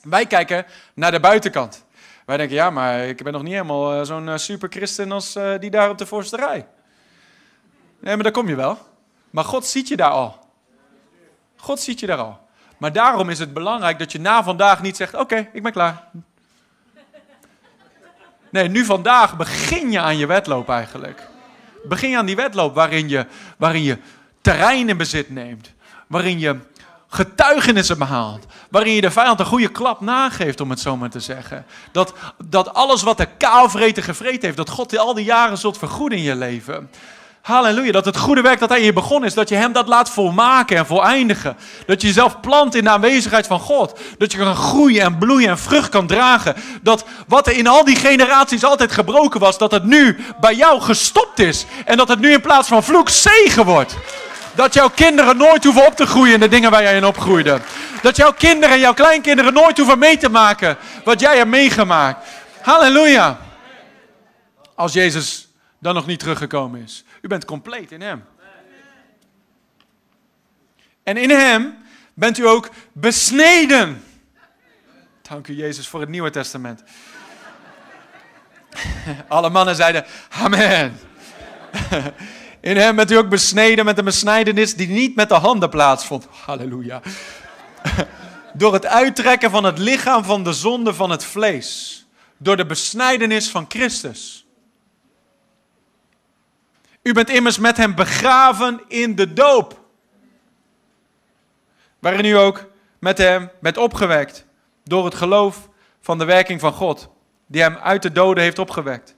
Wij 0.02 0.26
kijken 0.26 0.66
naar 0.94 1.10
de 1.10 1.20
buitenkant. 1.20 1.84
Wij 2.26 2.36
denken, 2.36 2.56
ja, 2.56 2.70
maar 2.70 3.06
ik 3.06 3.22
ben 3.22 3.32
nog 3.32 3.42
niet 3.42 3.52
helemaal 3.52 3.98
uh, 3.98 4.04
zo'n 4.04 4.28
uh, 4.28 4.36
superchristen 4.36 5.12
als 5.12 5.36
uh, 5.36 5.58
die 5.58 5.70
daar 5.70 5.90
op 5.90 5.98
de 5.98 6.06
voorste 6.06 6.36
rij. 6.36 6.66
Nee, 8.00 8.14
maar 8.14 8.22
daar 8.22 8.32
kom 8.32 8.48
je 8.48 8.54
wel. 8.54 8.78
Maar 9.30 9.44
God 9.44 9.66
ziet 9.66 9.88
je 9.88 9.96
daar 9.96 10.10
al. 10.10 10.46
God 11.56 11.80
ziet 11.80 12.00
je 12.00 12.06
daar 12.06 12.18
al. 12.18 12.40
Maar 12.78 12.92
daarom 12.92 13.30
is 13.30 13.38
het 13.38 13.52
belangrijk 13.52 13.98
dat 13.98 14.12
je 14.12 14.20
na 14.20 14.42
vandaag 14.42 14.82
niet 14.82 14.96
zegt: 14.96 15.14
Oké, 15.14 15.48
ik 15.52 15.62
ben 15.62 15.72
klaar. 15.72 16.08
Nee, 18.52 18.68
nu 18.68 18.84
vandaag 18.84 19.36
begin 19.36 19.90
je 19.90 20.00
aan 20.00 20.16
je 20.16 20.26
wedloop 20.26 20.68
eigenlijk. 20.68 21.28
Begin 21.84 22.10
je 22.10 22.16
aan 22.16 22.26
die 22.26 22.36
wedloop 22.36 22.74
waarin 22.74 23.08
je, 23.08 23.26
waarin 23.56 23.82
je 23.82 23.98
terrein 24.40 24.88
in 24.88 24.96
bezit 24.96 25.30
neemt. 25.30 25.72
Waarin 26.06 26.38
je 26.38 26.58
getuigenissen 27.08 27.98
behaalt. 27.98 28.46
Waarin 28.70 28.94
je 28.94 29.00
de 29.00 29.10
vijand 29.10 29.40
een 29.40 29.46
goede 29.46 29.68
klap 29.68 30.00
nageeft, 30.00 30.60
om 30.60 30.70
het 30.70 30.80
zo 30.80 30.96
maar 30.96 31.10
te 31.10 31.20
zeggen. 31.20 31.66
Dat, 31.92 32.12
dat 32.44 32.74
alles 32.74 33.02
wat 33.02 33.16
de 33.16 33.28
kaalvreten 33.38 34.02
gevreten 34.02 34.42
heeft, 34.44 34.56
dat 34.56 34.70
God 34.70 34.98
al 34.98 35.14
die 35.14 35.24
jaren 35.24 35.58
zult 35.58 35.78
vergoeden 35.78 36.18
in 36.18 36.24
je 36.24 36.34
leven. 36.34 36.90
Halleluja, 37.42 37.92
dat 37.92 38.04
het 38.04 38.16
goede 38.16 38.40
werk 38.40 38.58
dat 38.58 38.68
hij 38.68 38.82
je 38.82 38.92
begonnen 38.92 39.28
is, 39.28 39.34
dat 39.34 39.48
je 39.48 39.54
hem 39.54 39.72
dat 39.72 39.88
laat 39.88 40.10
volmaken 40.10 40.76
en 40.76 40.86
voleindigen. 40.86 41.56
Dat 41.86 42.00
je 42.00 42.06
jezelf 42.06 42.40
plant 42.40 42.74
in 42.74 42.84
de 42.84 42.90
aanwezigheid 42.90 43.46
van 43.46 43.60
God. 43.60 44.00
Dat 44.18 44.32
je 44.32 44.38
kan 44.38 44.56
groeien 44.56 45.02
en 45.02 45.18
bloeien 45.18 45.48
en 45.48 45.58
vrucht 45.58 45.88
kan 45.88 46.06
dragen. 46.06 46.54
Dat 46.82 47.04
wat 47.26 47.46
er 47.46 47.56
in 47.56 47.66
al 47.66 47.84
die 47.84 47.96
generaties 47.96 48.64
altijd 48.64 48.92
gebroken 48.92 49.40
was, 49.40 49.58
dat 49.58 49.70
het 49.72 49.84
nu 49.84 50.18
bij 50.40 50.54
jou 50.54 50.80
gestopt 50.80 51.38
is. 51.38 51.64
En 51.84 51.96
dat 51.96 52.08
het 52.08 52.18
nu 52.18 52.32
in 52.32 52.40
plaats 52.40 52.68
van 52.68 52.82
vloek 52.82 53.08
zegen 53.08 53.64
wordt. 53.64 53.96
Dat 54.54 54.74
jouw 54.74 54.90
kinderen 54.90 55.36
nooit 55.36 55.64
hoeven 55.64 55.86
op 55.86 55.96
te 55.96 56.06
groeien 56.06 56.34
in 56.34 56.40
de 56.40 56.48
dingen 56.48 56.70
waar 56.70 56.82
jij 56.82 56.96
in 56.96 57.06
opgroeide. 57.06 57.60
Dat 58.02 58.16
jouw 58.16 58.32
kinderen 58.32 58.74
en 58.74 58.80
jouw 58.80 58.94
kleinkinderen 58.94 59.52
nooit 59.52 59.78
hoeven 59.78 59.98
mee 59.98 60.16
te 60.16 60.28
maken 60.28 60.76
wat 61.04 61.20
jij 61.20 61.36
hebt 61.36 61.48
meegemaakt. 61.48 62.26
Halleluja. 62.60 63.38
Als 64.74 64.92
Jezus 64.92 65.48
dan 65.82 65.94
nog 65.94 66.06
niet 66.06 66.18
teruggekomen 66.18 66.82
is. 66.82 67.04
U 67.22 67.28
bent 67.28 67.44
compleet 67.44 67.92
in 67.92 68.00
Hem. 68.00 68.24
En 71.02 71.16
in 71.16 71.30
Hem 71.30 71.78
bent 72.14 72.38
u 72.38 72.46
ook 72.46 72.70
besneden. 72.92 74.04
Dank 75.22 75.48
u 75.48 75.54
Jezus 75.54 75.88
voor 75.88 76.00
het 76.00 76.08
Nieuwe 76.08 76.30
Testament. 76.30 76.82
Alle 79.28 79.50
mannen 79.50 79.76
zeiden 79.76 80.04
Amen. 80.28 80.98
In 82.60 82.76
hem 82.76 82.96
bent 82.96 83.10
u 83.10 83.16
ook 83.16 83.28
besneden 83.28 83.84
met 83.84 83.98
een 83.98 84.04
besnijdenis 84.04 84.74
die 84.74 84.88
niet 84.88 85.14
met 85.14 85.28
de 85.28 85.34
handen 85.34 85.70
plaatsvond. 85.70 86.26
Halleluja. 86.46 87.00
Door 88.54 88.72
het 88.72 88.86
uittrekken 88.86 89.50
van 89.50 89.64
het 89.64 89.78
lichaam 89.78 90.24
van 90.24 90.44
de 90.44 90.52
zonde 90.52 90.94
van 90.94 91.10
het 91.10 91.24
vlees. 91.24 92.06
Door 92.36 92.56
de 92.56 92.66
besnijdenis 92.66 93.48
van 93.48 93.64
Christus. 93.68 94.41
U 97.02 97.12
bent 97.12 97.30
immers 97.30 97.58
met 97.58 97.76
hem 97.76 97.94
begraven 97.94 98.80
in 98.88 99.14
de 99.14 99.32
doop. 99.32 99.80
Waarin 101.98 102.24
u 102.24 102.32
ook 102.32 102.64
met 102.98 103.18
hem 103.18 103.50
bent 103.60 103.76
opgewekt. 103.76 104.44
Door 104.84 105.04
het 105.04 105.14
geloof 105.14 105.68
van 106.00 106.18
de 106.18 106.24
werking 106.24 106.60
van 106.60 106.72
God. 106.72 107.08
Die 107.46 107.62
hem 107.62 107.76
uit 107.76 108.02
de 108.02 108.12
doden 108.12 108.42
heeft 108.42 108.58
opgewekt. 108.58 109.14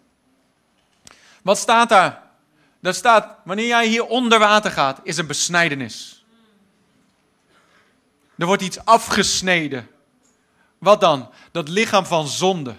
Wat 1.43 1.59
staat 1.59 1.89
daar? 1.89 2.23
Daar 2.81 2.95
staat, 2.95 3.37
wanneer 3.45 3.67
jij 3.67 3.87
hier 3.87 4.07
onder 4.07 4.39
water 4.39 4.71
gaat, 4.71 5.01
is 5.03 5.17
een 5.17 5.27
besnijdenis. 5.27 6.25
Er 8.39 8.47
wordt 8.47 8.63
iets 8.63 8.85
afgesneden. 8.85 9.89
Wat 10.79 11.01
dan? 11.01 11.31
Dat 11.53 11.69
lichaam 11.69 12.07
van 12.07 12.27
zonde 12.27 12.75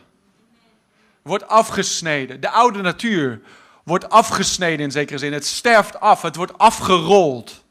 wordt 1.22 1.48
afgesneden. 1.48 2.42
De 2.42 2.50
oude 2.50 2.82
natuur 2.82 3.42
wordt 3.86 4.10
afgesneden 4.10 4.86
in 4.86 4.92
zekere 4.92 5.18
zin. 5.18 5.34
Het 5.34 5.46
sterft 5.46 6.00
af, 6.00 6.22
het 6.22 6.36
wordt 6.36 6.58
afgerold. 6.58 7.64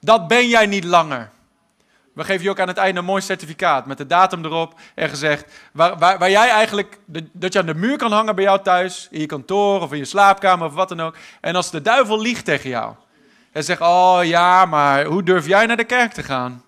Dat 0.00 0.28
ben 0.28 0.48
jij 0.48 0.66
niet 0.66 0.84
langer. 0.84 1.30
We 2.14 2.24
geven 2.24 2.42
je 2.42 2.50
ook 2.50 2.60
aan 2.60 2.68
het 2.68 2.76
einde 2.76 2.98
een 2.98 3.06
mooi 3.06 3.22
certificaat 3.22 3.86
met 3.86 3.98
de 3.98 4.06
datum 4.06 4.44
erop 4.44 4.74
en 4.94 5.08
gezegd 5.08 5.52
waar, 5.72 5.98
waar, 5.98 6.18
waar 6.18 6.30
jij 6.30 6.48
eigenlijk, 6.48 6.98
dat 7.32 7.52
je 7.52 7.58
aan 7.58 7.66
de 7.66 7.74
muur 7.74 7.96
kan 7.96 8.12
hangen 8.12 8.34
bij 8.34 8.44
jou 8.44 8.62
thuis, 8.62 9.08
in 9.10 9.20
je 9.20 9.26
kantoor 9.26 9.80
of 9.80 9.92
in 9.92 9.98
je 9.98 10.04
slaapkamer 10.04 10.66
of 10.66 10.74
wat 10.74 10.88
dan 10.88 11.00
ook. 11.00 11.16
En 11.40 11.54
als 11.54 11.70
de 11.70 11.82
duivel 11.82 12.20
liegt 12.20 12.44
tegen 12.44 12.70
jou 12.70 12.94
en 13.52 13.64
zegt, 13.64 13.80
oh 13.80 14.18
ja, 14.22 14.64
maar 14.64 15.04
hoe 15.04 15.22
durf 15.22 15.46
jij 15.46 15.66
naar 15.66 15.76
de 15.76 15.84
kerk 15.84 16.12
te 16.12 16.22
gaan? 16.22 16.64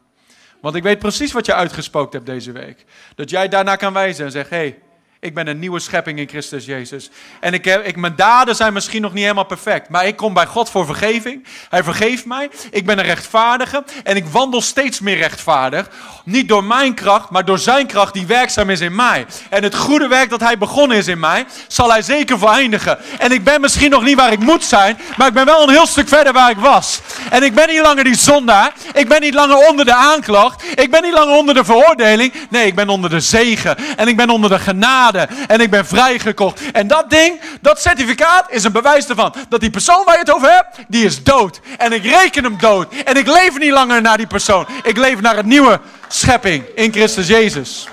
Want 0.61 0.75
ik 0.75 0.83
weet 0.83 0.99
precies 0.99 1.33
wat 1.33 1.47
je 1.47 1.55
uitgespookt 1.55 2.13
hebt 2.13 2.27
deze 2.27 2.53
week. 2.53 2.85
Dat 3.15 3.31
jij 3.31 3.49
daarna 3.49 3.77
kan 3.77 3.93
wijzen 3.93 4.25
en 4.25 4.31
zegt, 4.31 4.51
hé, 4.51 4.57
hey, 4.57 4.79
ik 5.21 5.35
ben 5.35 5.47
een 5.47 5.59
nieuwe 5.59 5.81
schepping 5.81 6.19
in 6.19 6.29
Christus 6.29 6.65
Jezus. 6.65 7.11
En 7.41 7.55
ik 7.55 7.65
heb, 7.65 7.87
ik, 7.87 7.97
mijn 7.97 8.17
daden 8.17 8.57
zijn 8.57 8.73
misschien 8.73 9.03
nog 9.03 9.13
niet 9.13 9.23
helemaal 9.23 9.45
perfect. 9.45 9.89
Maar 9.89 10.07
ik 10.07 10.17
kom 10.17 10.35
bij 10.35 10.47
God 10.47 10.71
voor 10.71 10.87
vergeving. 10.87 11.47
Hij 11.69 11.83
vergeeft 11.83 12.25
mij. 12.25 12.51
Ik 12.71 12.87
ben 12.87 12.99
een 12.99 13.05
rechtvaardige. 13.05 13.85
En 14.05 14.17
ik 14.17 14.27
wandel 14.27 14.61
steeds 14.61 15.01
meer 15.01 15.17
rechtvaardig. 15.17 15.91
Niet 16.25 16.49
door 16.49 16.65
mijn 16.65 16.95
kracht, 16.95 17.31
maar 17.31 17.45
door 17.45 17.59
zijn 17.59 17.87
kracht 17.87 18.15
die 18.15 18.27
werkzaam 18.27 18.71
is 18.71 18.81
in 18.81 18.95
mij. 18.95 19.27
En 19.51 19.63
het 19.63 19.75
goede 19.75 20.09
werk 20.09 20.31
dat 20.31 20.41
hij 20.41 20.59
begonnen 20.59 20.97
is 20.97 21.07
in 21.07 21.21
mij, 21.21 21.47
zal 21.67 21.91
hij 21.91 22.03
zeker 22.03 22.39
vereindigen. 22.39 22.99
En 23.19 23.33
ik 23.33 23.45
ben 23.45 23.61
misschien 23.61 23.91
nog 23.91 24.03
niet 24.03 24.17
waar 24.17 24.33
ik 24.33 24.39
moet 24.39 24.65
zijn. 24.65 24.99
Maar 25.17 25.29
ik 25.29 25.35
ben 25.35 25.45
wel 25.45 25.63
een 25.63 25.75
heel 25.75 25.87
stuk 25.87 26.09
verder 26.09 26.33
waar 26.33 26.51
ik 26.51 26.59
was. 26.59 27.01
En 27.31 27.43
ik 27.43 27.55
ben 27.55 27.69
niet 27.69 27.81
langer 27.81 28.05
die 28.05 28.17
zondaar. 28.17 28.73
Ik 28.95 29.09
ben 29.09 29.21
niet 29.21 29.35
langer 29.35 29.69
onder 29.69 29.85
de 29.85 29.95
aanklacht. 29.95 30.65
Ik 30.75 30.91
ben 30.91 31.03
niet 31.03 31.13
langer 31.13 31.37
onder 31.37 31.55
de 31.55 31.65
veroordeling. 31.65 32.33
Nee, 32.51 32.67
ik 32.67 32.75
ben 32.75 32.89
onder 32.89 33.11
de 33.11 33.21
zegen. 33.21 33.77
En 33.97 34.09
ik 34.09 34.17
ben 34.17 34.31
onder 34.31 34.51
de 34.51 34.59
genade 34.59 35.09
en 35.15 35.61
ik 35.61 35.71
ben 35.71 35.87
vrijgekocht. 35.87 36.71
En 36.71 36.87
dat 36.87 37.11
ding, 37.11 37.41
dat 37.61 37.81
certificaat 37.81 38.51
is 38.51 38.65
een 38.65 38.73
bewijs 38.73 39.09
ervan 39.09 39.35
dat 39.49 39.61
die 39.61 39.71
persoon 39.71 40.05
waar 40.05 40.15
je 40.15 40.21
het 40.21 40.35
over 40.35 40.51
hebt, 40.53 40.79
die 40.89 41.05
is 41.05 41.23
dood. 41.23 41.61
En 41.79 41.93
ik 41.93 42.03
reken 42.03 42.45
hem 42.45 42.59
dood. 42.59 42.95
En 42.95 43.17
ik 43.17 43.27
leef 43.27 43.59
niet 43.59 43.73
langer 43.73 44.03
naar 44.03 44.17
die 44.17 44.27
persoon. 44.27 44.67
Ik 44.83 44.97
leef 44.97 45.21
naar 45.21 45.39
een 45.39 45.49
nieuwe 45.49 45.81
schepping 46.09 46.65
in 46.75 46.93
Christus 46.93 47.27
Jezus. 47.27 47.89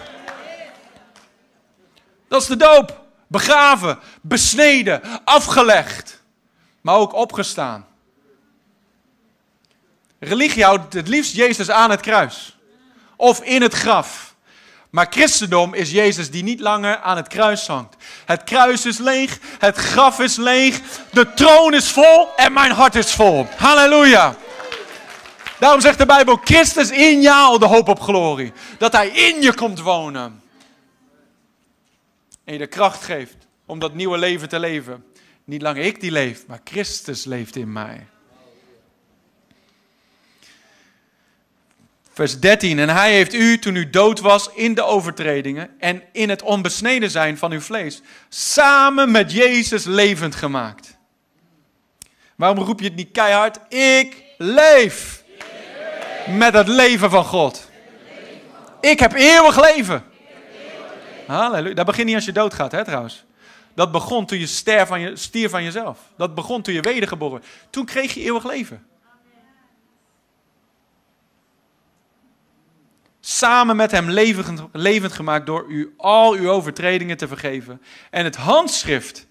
Dat 2.28 2.42
is 2.42 2.48
de 2.48 2.58
doop. 2.58 3.06
Begraven, 3.30 4.00
besneden, 4.22 5.02
afgelegd, 5.24 6.22
maar 6.82 6.96
ook 6.96 7.14
opgestaan. 7.14 7.86
Religie 10.20 10.64
houdt 10.64 10.94
het 10.94 11.08
liefst 11.08 11.36
Jezus 11.36 11.70
aan 11.70 11.90
het 11.90 12.02
kruis 12.02 12.58
of 13.16 13.42
in 13.42 13.62
het 13.62 13.74
graf. 13.74 14.27
Maar 14.90 15.08
christendom 15.10 15.74
is 15.74 15.92
Jezus 15.92 16.32
die 16.32 16.44
niet 16.44 16.60
langer 16.60 16.98
aan 16.98 17.18
het 17.18 17.28
kruis 17.28 17.68
hangt. 17.68 17.96
Het 18.26 18.44
kruis 18.44 18.86
is 18.86 18.98
leeg, 18.98 19.40
het 19.60 19.78
graf 19.78 20.20
is 20.20 20.36
leeg, 20.36 20.82
de 21.12 21.34
troon 21.34 21.74
is 21.74 21.92
vol 21.92 22.36
en 22.36 22.54
mijn 22.54 22.72
hart 22.72 22.96
is 22.96 23.12
vol. 23.12 23.48
Halleluja. 23.56 24.36
Daarom 25.60 25.82
zegt 25.82 25.98
de 25.98 26.06
Bijbel, 26.06 26.40
Christus 26.44 26.90
in 26.90 27.22
jou 27.22 27.60
de 27.60 27.66
hoop 27.66 27.88
op 27.88 28.00
glorie. 28.00 28.54
Dat 28.78 28.92
hij 28.92 29.08
in 29.08 29.42
je 29.42 29.54
komt 29.54 29.80
wonen. 29.80 30.42
En 32.44 32.54
je 32.54 32.60
de 32.60 32.68
kracht 32.68 33.04
geeft 33.04 33.36
om 33.66 33.80
dat 33.80 33.94
nieuwe 33.94 34.18
leven 34.18 34.50
te 34.50 34.60
leven. 34.60 35.06
Niet 35.44 35.62
langer 35.62 35.84
ik 35.84 36.02
die 36.02 36.12
leef, 36.12 36.48
maar 36.48 36.62
Christus 36.64 37.26
leeft 37.26 37.56
in 37.56 37.72
mij. 37.72 38.08
Vers 42.18 42.40
13. 42.40 42.80
En 42.80 42.90
hij 42.90 43.12
heeft 43.12 43.34
u, 43.34 43.60
toen 43.60 43.76
u 43.76 43.90
dood 43.90 44.20
was 44.20 44.50
in 44.54 44.74
de 44.74 44.84
overtredingen 44.84 45.70
en 45.80 46.04
in 46.12 46.30
het 46.30 46.42
onbesneden 46.42 47.10
zijn 47.10 47.38
van 47.38 47.52
uw 47.52 47.60
vlees, 47.60 48.02
samen 48.30 49.12
met 49.12 49.32
Jezus 49.32 49.86
levend 49.86 50.36
gemaakt. 50.36 50.98
Waarom 52.36 52.58
roep 52.58 52.80
je 52.80 52.86
het 52.86 52.96
niet 52.96 53.12
keihard? 53.12 53.60
Ik 53.74 54.24
leef 54.38 55.24
met 56.30 56.54
het 56.54 56.68
leven 56.68 57.10
van 57.10 57.24
God. 57.24 57.70
Ik 58.82 59.00
heb 59.00 59.14
eeuwig 59.14 59.62
leven. 59.62 60.04
Halleluja. 61.28 61.74
Dat 61.74 61.86
begint 61.86 62.06
niet 62.06 62.16
als 62.16 62.26
je 62.26 62.32
doodgaat, 62.32 62.72
hè 62.72 62.84
trouwens. 62.84 63.26
Dat 63.76 63.92
begon 63.92 64.26
toen 64.26 64.40
je 64.40 64.48
ster 64.48 64.88
van 64.88 65.00
je, 65.00 65.16
stier 65.16 65.50
van 65.50 65.64
jezelf. 65.64 66.00
Dat 66.18 66.36
begon 66.36 66.62
toen 66.62 66.74
je 66.74 66.82
wedergeboren 66.82 67.44
Toen 67.70 67.86
kreeg 67.86 68.14
je 68.14 68.24
eeuwig 68.24 68.46
leven. 68.46 68.86
Samen 73.28 73.76
met 73.76 73.92
hem 73.92 74.10
levend, 74.10 74.64
levend 74.72 75.12
gemaakt 75.12 75.46
door 75.46 75.66
u 75.68 75.94
al 75.98 76.34
uw 76.34 76.50
overtredingen 76.50 77.18
te 77.18 77.28
vergeven 77.28 77.82
en 78.10 78.24
het 78.24 78.36
handschrift 78.36 79.28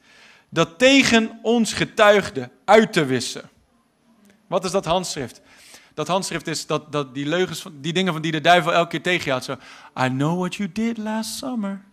dat 0.48 0.78
tegen 0.78 1.38
ons 1.42 1.72
getuigde 1.72 2.50
uit 2.64 2.92
te 2.92 3.04
wissen. 3.04 3.50
Wat 4.46 4.64
is 4.64 4.70
dat 4.70 4.84
handschrift? 4.84 5.40
Dat 5.94 6.08
handschrift 6.08 6.46
is 6.46 6.66
dat, 6.66 6.92
dat 6.92 7.14
die 7.14 7.26
leugens, 7.26 7.64
die 7.72 7.92
dingen 7.92 8.12
van 8.12 8.22
die 8.22 8.32
de 8.32 8.40
duivel 8.40 8.72
elke 8.72 8.88
keer 8.88 9.02
tegen 9.02 9.24
je 9.24 9.30
had. 9.30 9.44
Zo, 9.44 9.56
I 10.04 10.08
know 10.08 10.38
what 10.38 10.54
you 10.54 10.72
did 10.72 10.98
last 10.98 11.38
summer. 11.38 11.84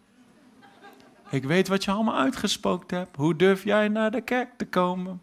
Ik 1.29 1.43
weet 1.43 1.67
wat 1.67 1.83
je 1.83 1.91
allemaal 1.91 2.17
uitgespookt 2.17 2.91
hebt. 2.91 3.15
Hoe 3.15 3.35
durf 3.35 3.63
jij 3.63 3.87
naar 3.87 4.11
de 4.11 4.21
kerk 4.21 4.49
te 4.57 4.65
komen? 4.65 5.21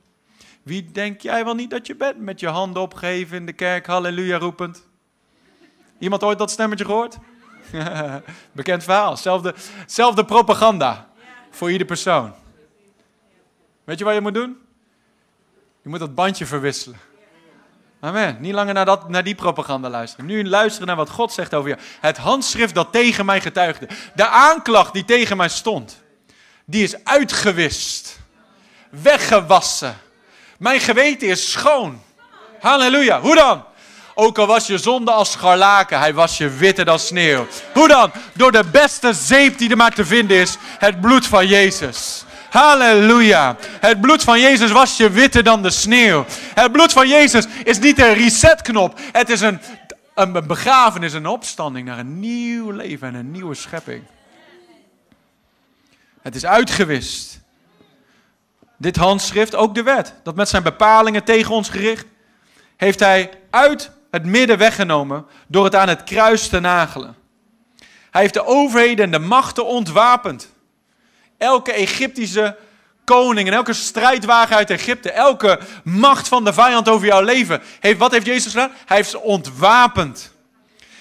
Wie 0.62 0.92
denk 0.92 1.20
jij 1.20 1.44
wel 1.44 1.54
niet 1.54 1.70
dat 1.70 1.86
je 1.86 1.96
bent 1.96 2.20
met 2.20 2.40
je 2.40 2.48
handen 2.48 2.82
opgeheven 2.82 3.36
in 3.36 3.46
de 3.46 3.52
kerk, 3.52 3.86
halleluja 3.86 4.38
roepend? 4.38 4.88
Iemand 6.00 6.22
ooit 6.22 6.38
dat 6.38 6.50
stemmetje 6.50 6.84
gehoord? 6.84 7.16
Bekend 8.52 8.84
verhaal. 8.84 9.16
Zelfde, 9.16 9.54
zelfde 9.86 10.24
propaganda 10.24 11.08
voor 11.50 11.70
ieder 11.70 11.86
persoon. 11.86 12.32
Weet 13.84 13.98
je 13.98 14.04
wat 14.04 14.14
je 14.14 14.20
moet 14.20 14.34
doen? 14.34 14.58
Je 15.82 15.88
moet 15.88 15.98
dat 15.98 16.14
bandje 16.14 16.46
verwisselen. 16.46 16.98
Amen. 18.00 18.36
Niet 18.40 18.52
langer 18.52 18.74
naar, 18.74 18.84
dat, 18.84 19.08
naar 19.08 19.24
die 19.24 19.34
propaganda 19.34 19.88
luisteren. 19.88 20.26
Nu 20.26 20.48
luisteren 20.48 20.86
naar 20.86 20.96
wat 20.96 21.10
God 21.10 21.32
zegt 21.32 21.54
over 21.54 21.70
je. 21.70 21.76
Het 22.00 22.16
handschrift 22.16 22.74
dat 22.74 22.92
tegen 22.92 23.26
mij 23.26 23.40
getuigde. 23.40 23.88
De 24.14 24.26
aanklacht 24.26 24.92
die 24.92 25.04
tegen 25.04 25.36
mij 25.36 25.48
stond. 25.48 26.02
Die 26.64 26.82
is 26.82 27.04
uitgewist. 27.04 28.18
Weggewassen. 28.90 29.98
Mijn 30.58 30.80
geweten 30.80 31.28
is 31.28 31.50
schoon. 31.50 32.02
Halleluja. 32.60 33.20
Hoe 33.20 33.34
dan? 33.34 33.64
Ook 34.22 34.38
al 34.38 34.46
was 34.46 34.66
je 34.66 34.78
zonde 34.78 35.10
als 35.10 35.30
scharlaken, 35.30 35.98
hij 35.98 36.14
was 36.14 36.38
je 36.38 36.48
witter 36.48 36.84
dan 36.84 36.98
sneeuw. 36.98 37.46
Hoe 37.72 37.88
dan? 37.88 38.12
Door 38.34 38.52
de 38.52 38.64
beste 38.64 39.12
zeep 39.12 39.58
die 39.58 39.70
er 39.70 39.76
maar 39.76 39.94
te 39.94 40.04
vinden 40.04 40.36
is, 40.36 40.56
het 40.78 41.00
bloed 41.00 41.26
van 41.26 41.46
Jezus. 41.46 42.24
Halleluja. 42.50 43.56
Het 43.62 44.00
bloed 44.00 44.22
van 44.22 44.40
Jezus 44.40 44.70
was 44.70 44.96
je 44.96 45.10
witter 45.10 45.42
dan 45.42 45.62
de 45.62 45.70
sneeuw. 45.70 46.24
Het 46.54 46.72
bloed 46.72 46.92
van 46.92 47.08
Jezus 47.08 47.46
is 47.64 47.78
niet 47.78 47.98
een 47.98 48.14
resetknop. 48.14 48.98
Het 49.12 49.28
is 49.28 49.40
een, 49.40 49.60
een 50.14 50.46
begrafenis, 50.46 51.12
een 51.12 51.26
opstanding 51.26 51.86
naar 51.86 51.98
een 51.98 52.20
nieuw 52.20 52.70
leven 52.70 53.08
en 53.08 53.14
een 53.14 53.30
nieuwe 53.30 53.54
schepping. 53.54 54.02
Het 56.22 56.34
is 56.34 56.46
uitgewist. 56.46 57.40
Dit 58.76 58.96
handschrift, 58.96 59.54
ook 59.54 59.74
de 59.74 59.82
wet, 59.82 60.14
dat 60.22 60.34
met 60.34 60.48
zijn 60.48 60.62
bepalingen 60.62 61.24
tegen 61.24 61.54
ons 61.54 61.68
gericht, 61.68 62.06
heeft 62.76 63.00
hij 63.00 63.30
uit 63.50 63.98
het 64.10 64.24
midden 64.24 64.58
weggenomen 64.58 65.26
door 65.46 65.64
het 65.64 65.74
aan 65.74 65.88
het 65.88 66.04
kruis 66.04 66.48
te 66.48 66.60
nagelen. 66.60 67.16
Hij 68.10 68.20
heeft 68.20 68.34
de 68.34 68.46
overheden 68.46 69.04
en 69.04 69.10
de 69.10 69.18
machten 69.18 69.66
ontwapend. 69.66 70.48
Elke 71.38 71.72
Egyptische 71.72 72.56
koning 73.04 73.48
en 73.48 73.54
elke 73.54 73.72
strijdwagen 73.72 74.56
uit 74.56 74.70
Egypte, 74.70 75.10
elke 75.10 75.60
macht 75.84 76.28
van 76.28 76.44
de 76.44 76.52
vijand 76.52 76.88
over 76.88 77.06
jouw 77.06 77.22
leven, 77.22 77.62
heeft, 77.80 77.98
wat 77.98 78.12
heeft 78.12 78.26
Jezus 78.26 78.52
gedaan? 78.52 78.72
Hij 78.86 78.96
heeft 78.96 79.10
ze 79.10 79.20
ontwapend. 79.20 80.32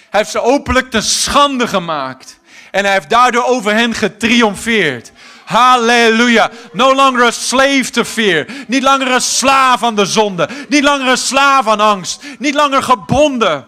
Hij 0.10 0.20
heeft 0.20 0.32
ze 0.32 0.42
openlijk 0.42 0.92
te 0.92 1.02
schande 1.02 1.68
gemaakt. 1.68 2.40
En 2.72 2.84
hij 2.84 2.94
heeft 2.94 3.10
daardoor 3.10 3.44
over 3.44 3.74
hen 3.74 3.94
getriomfeerd. 3.94 5.12
Halleluja. 5.50 6.52
No 6.74 6.94
longer 6.94 7.24
a 7.24 7.32
slave 7.32 7.90
to 7.92 8.04
fear. 8.04 8.46
Niet 8.68 8.84
langer 8.84 9.12
een 9.12 9.22
slaaf 9.22 9.84
aan 9.84 9.96
de 9.96 10.06
zonde. 10.06 10.50
Niet 10.68 10.84
langer 10.84 11.08
een 11.08 11.18
slaaf 11.18 11.68
aan 11.68 11.80
angst. 11.80 12.24
Niet 12.40 12.54
langer 12.54 12.84
gebonden. 12.84 13.68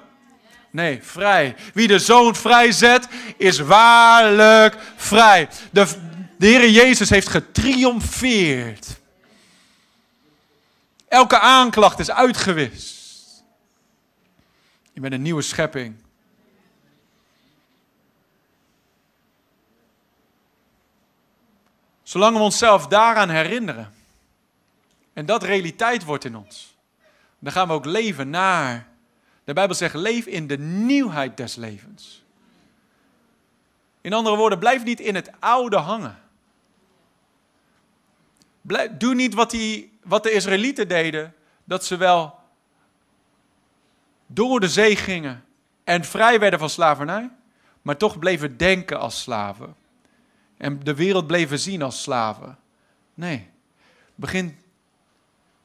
Nee, 0.71 0.99
vrij. 1.03 1.55
Wie 1.73 1.87
de 1.87 1.99
zoon 1.99 2.35
vrijzet, 2.35 3.07
is 3.37 3.59
waarlijk 3.59 4.77
vrij. 4.95 5.49
De, 5.71 5.87
de 6.37 6.47
Heer 6.47 6.69
Jezus 6.69 7.09
heeft 7.09 7.29
getriomfeerd. 7.29 8.87
Elke 11.07 11.39
aanklacht 11.39 11.99
is 11.99 12.11
uitgewist. 12.11 13.43
Je 14.93 15.01
bent 15.01 15.13
een 15.13 15.21
nieuwe 15.21 15.41
schepping. 15.41 15.95
Zolang 22.11 22.37
we 22.37 22.43
onszelf 22.43 22.87
daaraan 22.87 23.29
herinneren 23.29 23.93
en 25.13 25.25
dat 25.25 25.43
realiteit 25.43 26.03
wordt 26.03 26.25
in 26.25 26.35
ons, 26.35 26.77
dan 27.39 27.51
gaan 27.51 27.67
we 27.67 27.73
ook 27.73 27.85
leven 27.85 28.29
naar. 28.29 28.87
De 29.43 29.53
Bijbel 29.53 29.75
zegt: 29.75 29.93
leef 29.93 30.25
in 30.25 30.47
de 30.47 30.57
nieuwheid 30.57 31.37
des 31.37 31.55
levens. 31.55 32.23
In 34.01 34.13
andere 34.13 34.35
woorden, 34.35 34.59
blijf 34.59 34.83
niet 34.83 34.99
in 34.99 35.15
het 35.15 35.31
oude 35.39 35.77
hangen. 35.77 36.19
Blijf, 38.61 38.91
doe 38.97 39.15
niet 39.15 39.33
wat, 39.33 39.51
die, 39.51 39.97
wat 40.03 40.23
de 40.23 40.31
Israëlieten 40.31 40.87
deden, 40.87 41.35
dat 41.63 41.85
ze 41.85 41.97
wel 41.97 42.39
door 44.27 44.59
de 44.59 44.69
zee 44.69 44.95
gingen 44.95 45.45
en 45.83 46.03
vrij 46.03 46.39
werden 46.39 46.59
van 46.59 46.69
slavernij, 46.69 47.29
maar 47.81 47.97
toch 47.97 48.19
bleven 48.19 48.57
denken 48.57 48.99
als 48.99 49.21
slaven. 49.21 49.79
En 50.61 50.79
de 50.83 50.95
wereld 50.95 51.27
bleven 51.27 51.59
zien 51.59 51.81
als 51.81 52.01
slaven. 52.01 52.57
Nee, 53.13 53.49
begin 54.15 54.57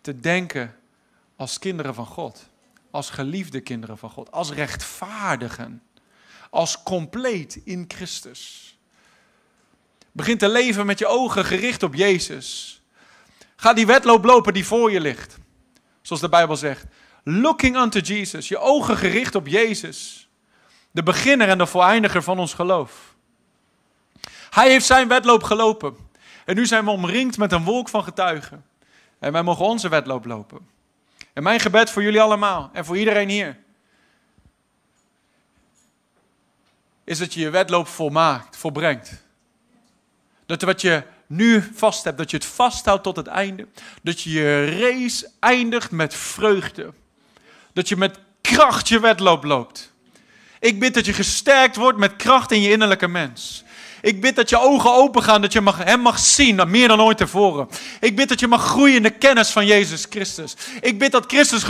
te 0.01 0.20
denken 0.20 0.76
als 1.36 1.59
kinderen 1.59 1.94
van 1.94 2.07
God. 2.07 2.49
Als 2.90 3.11
geliefde 3.11 3.61
kinderen 3.61 3.99
van 3.99 4.11
God. 4.11 4.32
Als 4.32 4.51
rechtvaardigen. 4.51 5.82
Als 6.51 6.82
compleet 6.82 7.61
in 7.64 7.84
Christus. 7.88 8.76
Begin 10.12 10.38
te 10.38 10.49
leven 10.49 10.86
met 10.86 10.99
je 10.99 11.07
ogen 11.07 11.44
gericht 11.44 11.82
op 11.82 11.94
Jezus. 11.94 12.80
Ga 13.57 13.72
die 13.72 13.86
wedloop 13.86 14.24
lopen 14.24 14.55
die 14.55 14.66
voor 14.66 14.90
je 14.90 15.01
ligt. 15.01 15.38
Zoals 16.03 16.22
de 16.22 16.28
Bijbel 16.28 16.57
zegt. 16.57 16.84
Looking 17.22 17.76
unto 17.76 17.99
Jesus. 17.99 18.49
Je 18.49 18.59
ogen 18.59 18.97
gericht 18.97 19.34
op 19.34 19.47
Jezus. 19.47 20.28
De 20.90 21.03
beginner 21.03 21.49
en 21.49 21.59
de 21.59 21.66
voleindiger 21.66 22.22
van 22.22 22.38
ons 22.38 22.55
geloof. 22.55 23.16
Hij 24.57 24.70
heeft 24.70 24.86
zijn 24.86 25.09
wedloop 25.09 25.42
gelopen. 25.42 25.96
En 26.44 26.54
nu 26.54 26.66
zijn 26.66 26.84
we 26.84 26.90
omringd 26.90 27.38
met 27.38 27.52
een 27.52 27.64
wolk 27.64 27.88
van 27.88 28.04
getuigen. 28.04 28.64
En 29.18 29.32
wij 29.32 29.42
mogen 29.42 29.64
onze 29.64 29.88
wedloop 29.88 30.24
lopen. 30.24 30.68
En 31.32 31.42
mijn 31.42 31.61
gebed 31.61 31.90
voor 31.90 32.02
jullie 32.02 32.20
allemaal 32.20 32.70
en 32.72 32.84
voor 32.84 32.98
iedereen 32.98 33.28
hier. 33.28 33.59
Is 37.04 37.18
dat 37.18 37.34
je 37.34 37.40
je 37.40 37.50
wedloop 37.50 37.86
volmaakt, 37.86 38.57
volbrengt. 38.57 39.24
Dat 40.46 40.62
wat 40.62 40.80
je 40.80 41.02
nu 41.26 41.70
vast 41.74 42.04
hebt, 42.04 42.18
dat 42.18 42.30
je 42.30 42.36
het 42.36 42.46
vasthoudt 42.46 43.02
tot 43.02 43.16
het 43.16 43.26
einde. 43.26 43.66
Dat 44.02 44.20
je 44.20 44.30
je 44.30 44.78
race 44.78 45.30
eindigt 45.38 45.90
met 45.90 46.14
vreugde. 46.14 46.92
Dat 47.72 47.88
je 47.88 47.96
met 47.96 48.18
kracht 48.40 48.88
je 48.88 49.00
wedloop 49.00 49.44
loopt. 49.44 49.92
Ik 50.61 50.80
bid 50.80 50.94
dat 50.94 51.07
je 51.07 51.12
gesterkt 51.12 51.76
wordt 51.76 51.98
met 51.98 52.16
kracht 52.16 52.52
in 52.52 52.61
je 52.61 52.70
innerlijke 52.70 53.09
mens. 53.09 53.64
Ik 54.07 54.20
bid 54.20 54.36
dat 54.36 54.48
je 54.48 54.59
ogen 54.61 54.92
open 54.92 55.22
gaan, 55.22 55.40
dat 55.40 55.52
je 55.52 55.61
mag, 55.61 55.84
hem 55.84 56.00
mag 56.00 56.18
zien, 56.18 56.70
meer 56.70 56.88
dan 56.88 57.00
ooit 57.00 57.16
tevoren. 57.16 57.68
Ik 58.00 58.16
bid 58.16 58.28
dat 58.28 58.40
je 58.40 58.46
mag 58.46 58.64
groeien 58.64 58.96
in 58.96 59.02
de 59.02 59.11
kennis 59.11 59.50
van 59.50 59.66
Jezus 59.66 60.07
Christus. 60.11 60.57
Ik 60.80 60.98
bid 60.98 61.12
dat 61.12 61.24
Christus 61.26 61.62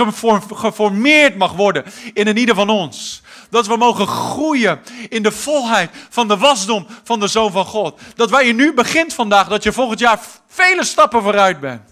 geformeerd 0.53 1.37
mag 1.37 1.53
worden 1.53 1.85
in 2.13 2.27
een 2.27 2.37
ieder 2.37 2.55
van 2.55 2.69
ons. 2.69 3.23
Dat 3.51 3.67
we 3.67 3.77
mogen 3.77 4.07
groeien 4.07 4.81
in 5.09 5.23
de 5.23 5.33
volheid 5.33 5.91
van 6.11 6.29
de 6.29 6.37
wasdom 6.37 6.87
van 7.05 7.21
de 7.21 7.27
Zoon 7.27 7.53
van 7.53 7.65
God. 7.65 8.01
Dat 8.15 8.31
waar 8.31 8.45
je 8.45 8.53
nu 8.53 8.75
begint 8.75 9.15
vandaag, 9.15 9.49
dat 9.49 9.63
je 9.63 9.73
volgend 9.73 9.99
jaar 9.99 10.21
vele 10.47 10.85
stappen 10.85 11.23
vooruit 11.23 11.61
bent. 11.61 11.91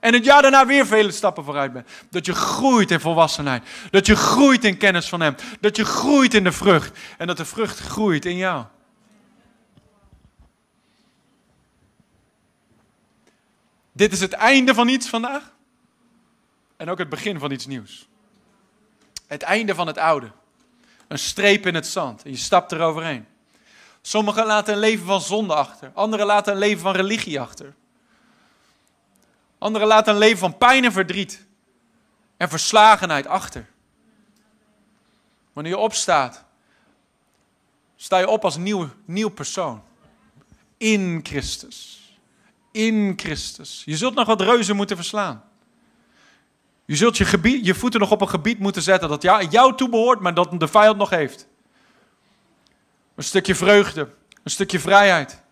En 0.00 0.14
het 0.14 0.24
jaar 0.24 0.42
daarna 0.42 0.66
weer 0.66 0.86
vele 0.86 1.12
stappen 1.12 1.44
vooruit 1.44 1.72
bent. 1.72 1.88
Dat 2.10 2.26
je 2.26 2.34
groeit 2.34 2.90
in 2.90 3.00
volwassenheid. 3.00 3.62
Dat 3.90 4.06
je 4.06 4.16
groeit 4.16 4.64
in 4.64 4.76
kennis 4.76 5.08
van 5.08 5.20
Hem. 5.20 5.34
Dat 5.60 5.76
je 5.76 5.84
groeit 5.84 6.34
in 6.34 6.44
de 6.44 6.52
vrucht. 6.52 6.98
En 7.18 7.26
dat 7.26 7.36
de 7.36 7.44
vrucht 7.44 7.78
groeit 7.78 8.24
in 8.24 8.36
jou. 8.36 8.64
Dit 14.02 14.12
is 14.12 14.20
het 14.20 14.32
einde 14.32 14.74
van 14.74 14.88
iets 14.88 15.08
vandaag. 15.08 15.52
En 16.76 16.90
ook 16.90 16.98
het 16.98 17.08
begin 17.08 17.38
van 17.38 17.50
iets 17.50 17.66
nieuws. 17.66 18.08
Het 19.26 19.42
einde 19.42 19.74
van 19.74 19.86
het 19.86 19.98
oude. 19.98 20.30
Een 21.08 21.18
streep 21.18 21.66
in 21.66 21.74
het 21.74 21.86
zand. 21.86 22.22
En 22.22 22.30
je 22.30 22.36
stapt 22.36 22.72
eroverheen. 22.72 23.26
Sommigen 24.00 24.46
laten 24.46 24.74
een 24.74 24.80
leven 24.80 25.06
van 25.06 25.20
zonde 25.20 25.54
achter. 25.54 25.90
Anderen 25.94 26.26
laten 26.26 26.52
een 26.52 26.58
leven 26.58 26.82
van 26.82 26.94
religie 26.94 27.40
achter. 27.40 27.74
Anderen 29.58 29.88
laten 29.88 30.12
een 30.12 30.18
leven 30.18 30.38
van 30.38 30.58
pijn 30.58 30.84
en 30.84 30.92
verdriet. 30.92 31.46
En 32.36 32.48
verslagenheid 32.48 33.26
achter. 33.26 33.68
Wanneer 35.52 35.72
je 35.72 35.78
opstaat, 35.78 36.44
sta 37.96 38.18
je 38.18 38.28
op 38.28 38.44
als 38.44 38.56
nieuw, 38.56 38.88
nieuw 39.04 39.30
persoon. 39.30 39.82
In 40.76 41.20
Christus 41.22 42.01
in 42.72 43.12
Christus. 43.16 43.82
Je 43.84 43.96
zult 43.96 44.14
nog 44.14 44.26
wat 44.26 44.40
reuzen 44.40 44.76
moeten 44.76 44.96
verslaan. 44.96 45.44
Je 46.84 46.96
zult 46.96 47.16
je, 47.16 47.24
gebied, 47.24 47.66
je 47.66 47.74
voeten 47.74 48.00
nog 48.00 48.10
op 48.10 48.20
een 48.20 48.28
gebied 48.28 48.58
moeten 48.58 48.82
zetten 48.82 49.08
dat 49.08 49.22
jou 49.50 49.76
toebehoort, 49.76 50.20
maar 50.20 50.34
dat 50.34 50.60
de 50.60 50.68
vijand 50.68 50.98
nog 50.98 51.10
heeft. 51.10 51.48
Een 53.14 53.24
stukje 53.24 53.54
vreugde, 53.54 54.08
een 54.42 54.50
stukje 54.50 54.80
vrijheid. 54.80 55.42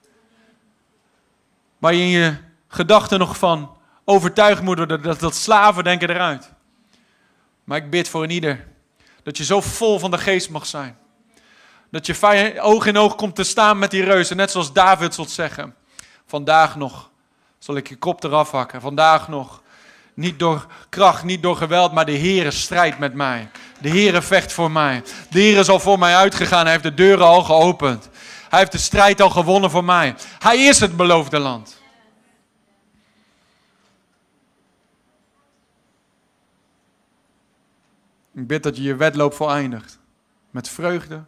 Waar 1.79 1.95
je 1.95 2.03
in 2.03 2.09
je 2.09 2.37
gedachten 2.69 3.19
nog 3.19 3.39
van 3.39 3.77
overtuigd 4.05 4.63
moet 4.63 4.77
worden 4.77 5.03
dat, 5.03 5.21
dat 5.21 5.35
slaven 5.35 5.85
denken 5.85 6.11
eruit. 6.11 6.53
Maar 7.65 7.79
ik 7.79 7.91
bid 7.91 8.09
voor 8.09 8.23
een 8.23 8.31
ieder 8.31 8.69
dat 9.23 9.37
je 9.37 9.45
zo 9.45 9.61
vol 9.61 9.99
van 9.99 10.11
de 10.11 10.19
geest 10.19 10.51
mag 10.51 10.67
zijn. 10.67 10.99
Dat 11.91 12.07
je 12.07 12.61
oog 12.61 12.87
in 12.87 12.97
oog 12.97 13.15
komt 13.15 13.35
te 13.35 13.45
staan 13.45 13.79
met 13.79 13.91
die 13.91 14.05
reuzen, 14.05 14.37
net 14.37 14.51
zoals 14.51 14.73
David 14.73 15.15
zult 15.15 15.31
zeggen. 15.31 15.75
Vandaag 16.27 16.77
nog 16.77 17.10
zal 17.61 17.77
ik 17.77 17.89
je 17.89 17.97
kop 17.97 18.25
eraf 18.25 18.51
hakken. 18.51 18.81
Vandaag 18.81 19.29
nog. 19.29 19.63
Niet 20.15 20.39
door 20.39 20.67
kracht, 20.89 21.25
niet 21.25 21.43
door 21.43 21.57
geweld, 21.57 21.93
maar 21.93 22.07
de 22.07 22.19
Heere 22.19 22.51
strijdt 22.51 22.99
met 22.99 23.15
mij. 23.15 23.51
De 23.81 23.89
Heere 23.89 24.23
vecht 24.23 24.53
voor 24.53 24.71
mij. 24.71 25.03
De 25.31 25.41
Heere 25.41 25.61
is 25.61 25.69
al 25.69 25.81
voor 25.81 25.99
mij 25.99 26.17
uitgegaan. 26.17 26.63
Hij 26.63 26.71
heeft 26.71 26.85
de 26.85 26.95
deuren 26.95 27.27
al 27.27 27.43
geopend. 27.43 28.09
Hij 28.49 28.59
heeft 28.59 28.73
de 28.73 28.79
strijd 28.79 29.21
al 29.21 29.31
gewonnen 29.31 29.71
voor 29.71 29.85
mij. 29.85 30.15
Hij 30.39 30.59
is 30.59 30.81
het 30.81 30.97
beloofde 30.97 31.39
land. 31.39 31.81
Ik 38.35 38.47
bid 38.47 38.63
dat 38.63 38.77
je 38.77 38.83
je 38.83 38.97
wedloop 38.97 39.35
voleindigt. 39.35 39.99
Met 40.51 40.69
vreugde, 40.69 41.25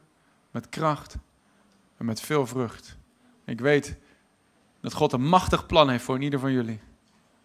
met 0.51 0.69
kracht 0.69 1.17
en 1.99 2.05
met 2.05 2.21
veel 2.21 2.47
vrucht. 2.47 2.97
Ik 3.45 3.61
weet 3.61 3.97
dat 4.83 4.93
God 4.93 5.13
een 5.13 5.29
machtig 5.29 5.67
plan 5.67 5.91
heeft 5.91 6.05
voor 6.05 6.23
ieder 6.23 6.39
van 6.39 6.53
jullie. 6.53 6.81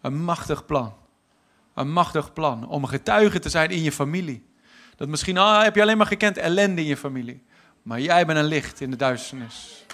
Een 0.00 0.24
machtig 0.24 0.66
plan. 0.66 0.94
Een 1.74 1.92
machtig 1.92 2.32
plan 2.32 2.68
om 2.68 2.86
getuige 2.86 3.38
te 3.38 3.48
zijn 3.48 3.70
in 3.70 3.82
je 3.82 3.92
familie. 3.92 4.46
Dat 4.96 5.08
misschien 5.08 5.38
ah, 5.38 5.62
heb 5.62 5.74
je 5.74 5.82
alleen 5.82 5.96
maar 5.96 6.06
gekend 6.06 6.36
ellende 6.36 6.80
in 6.80 6.86
je 6.86 6.96
familie. 6.96 7.42
Maar 7.82 8.00
jij 8.00 8.26
bent 8.26 8.38
een 8.38 8.44
licht 8.44 8.80
in 8.80 8.90
de 8.90 8.96
duisternis. 8.96 9.84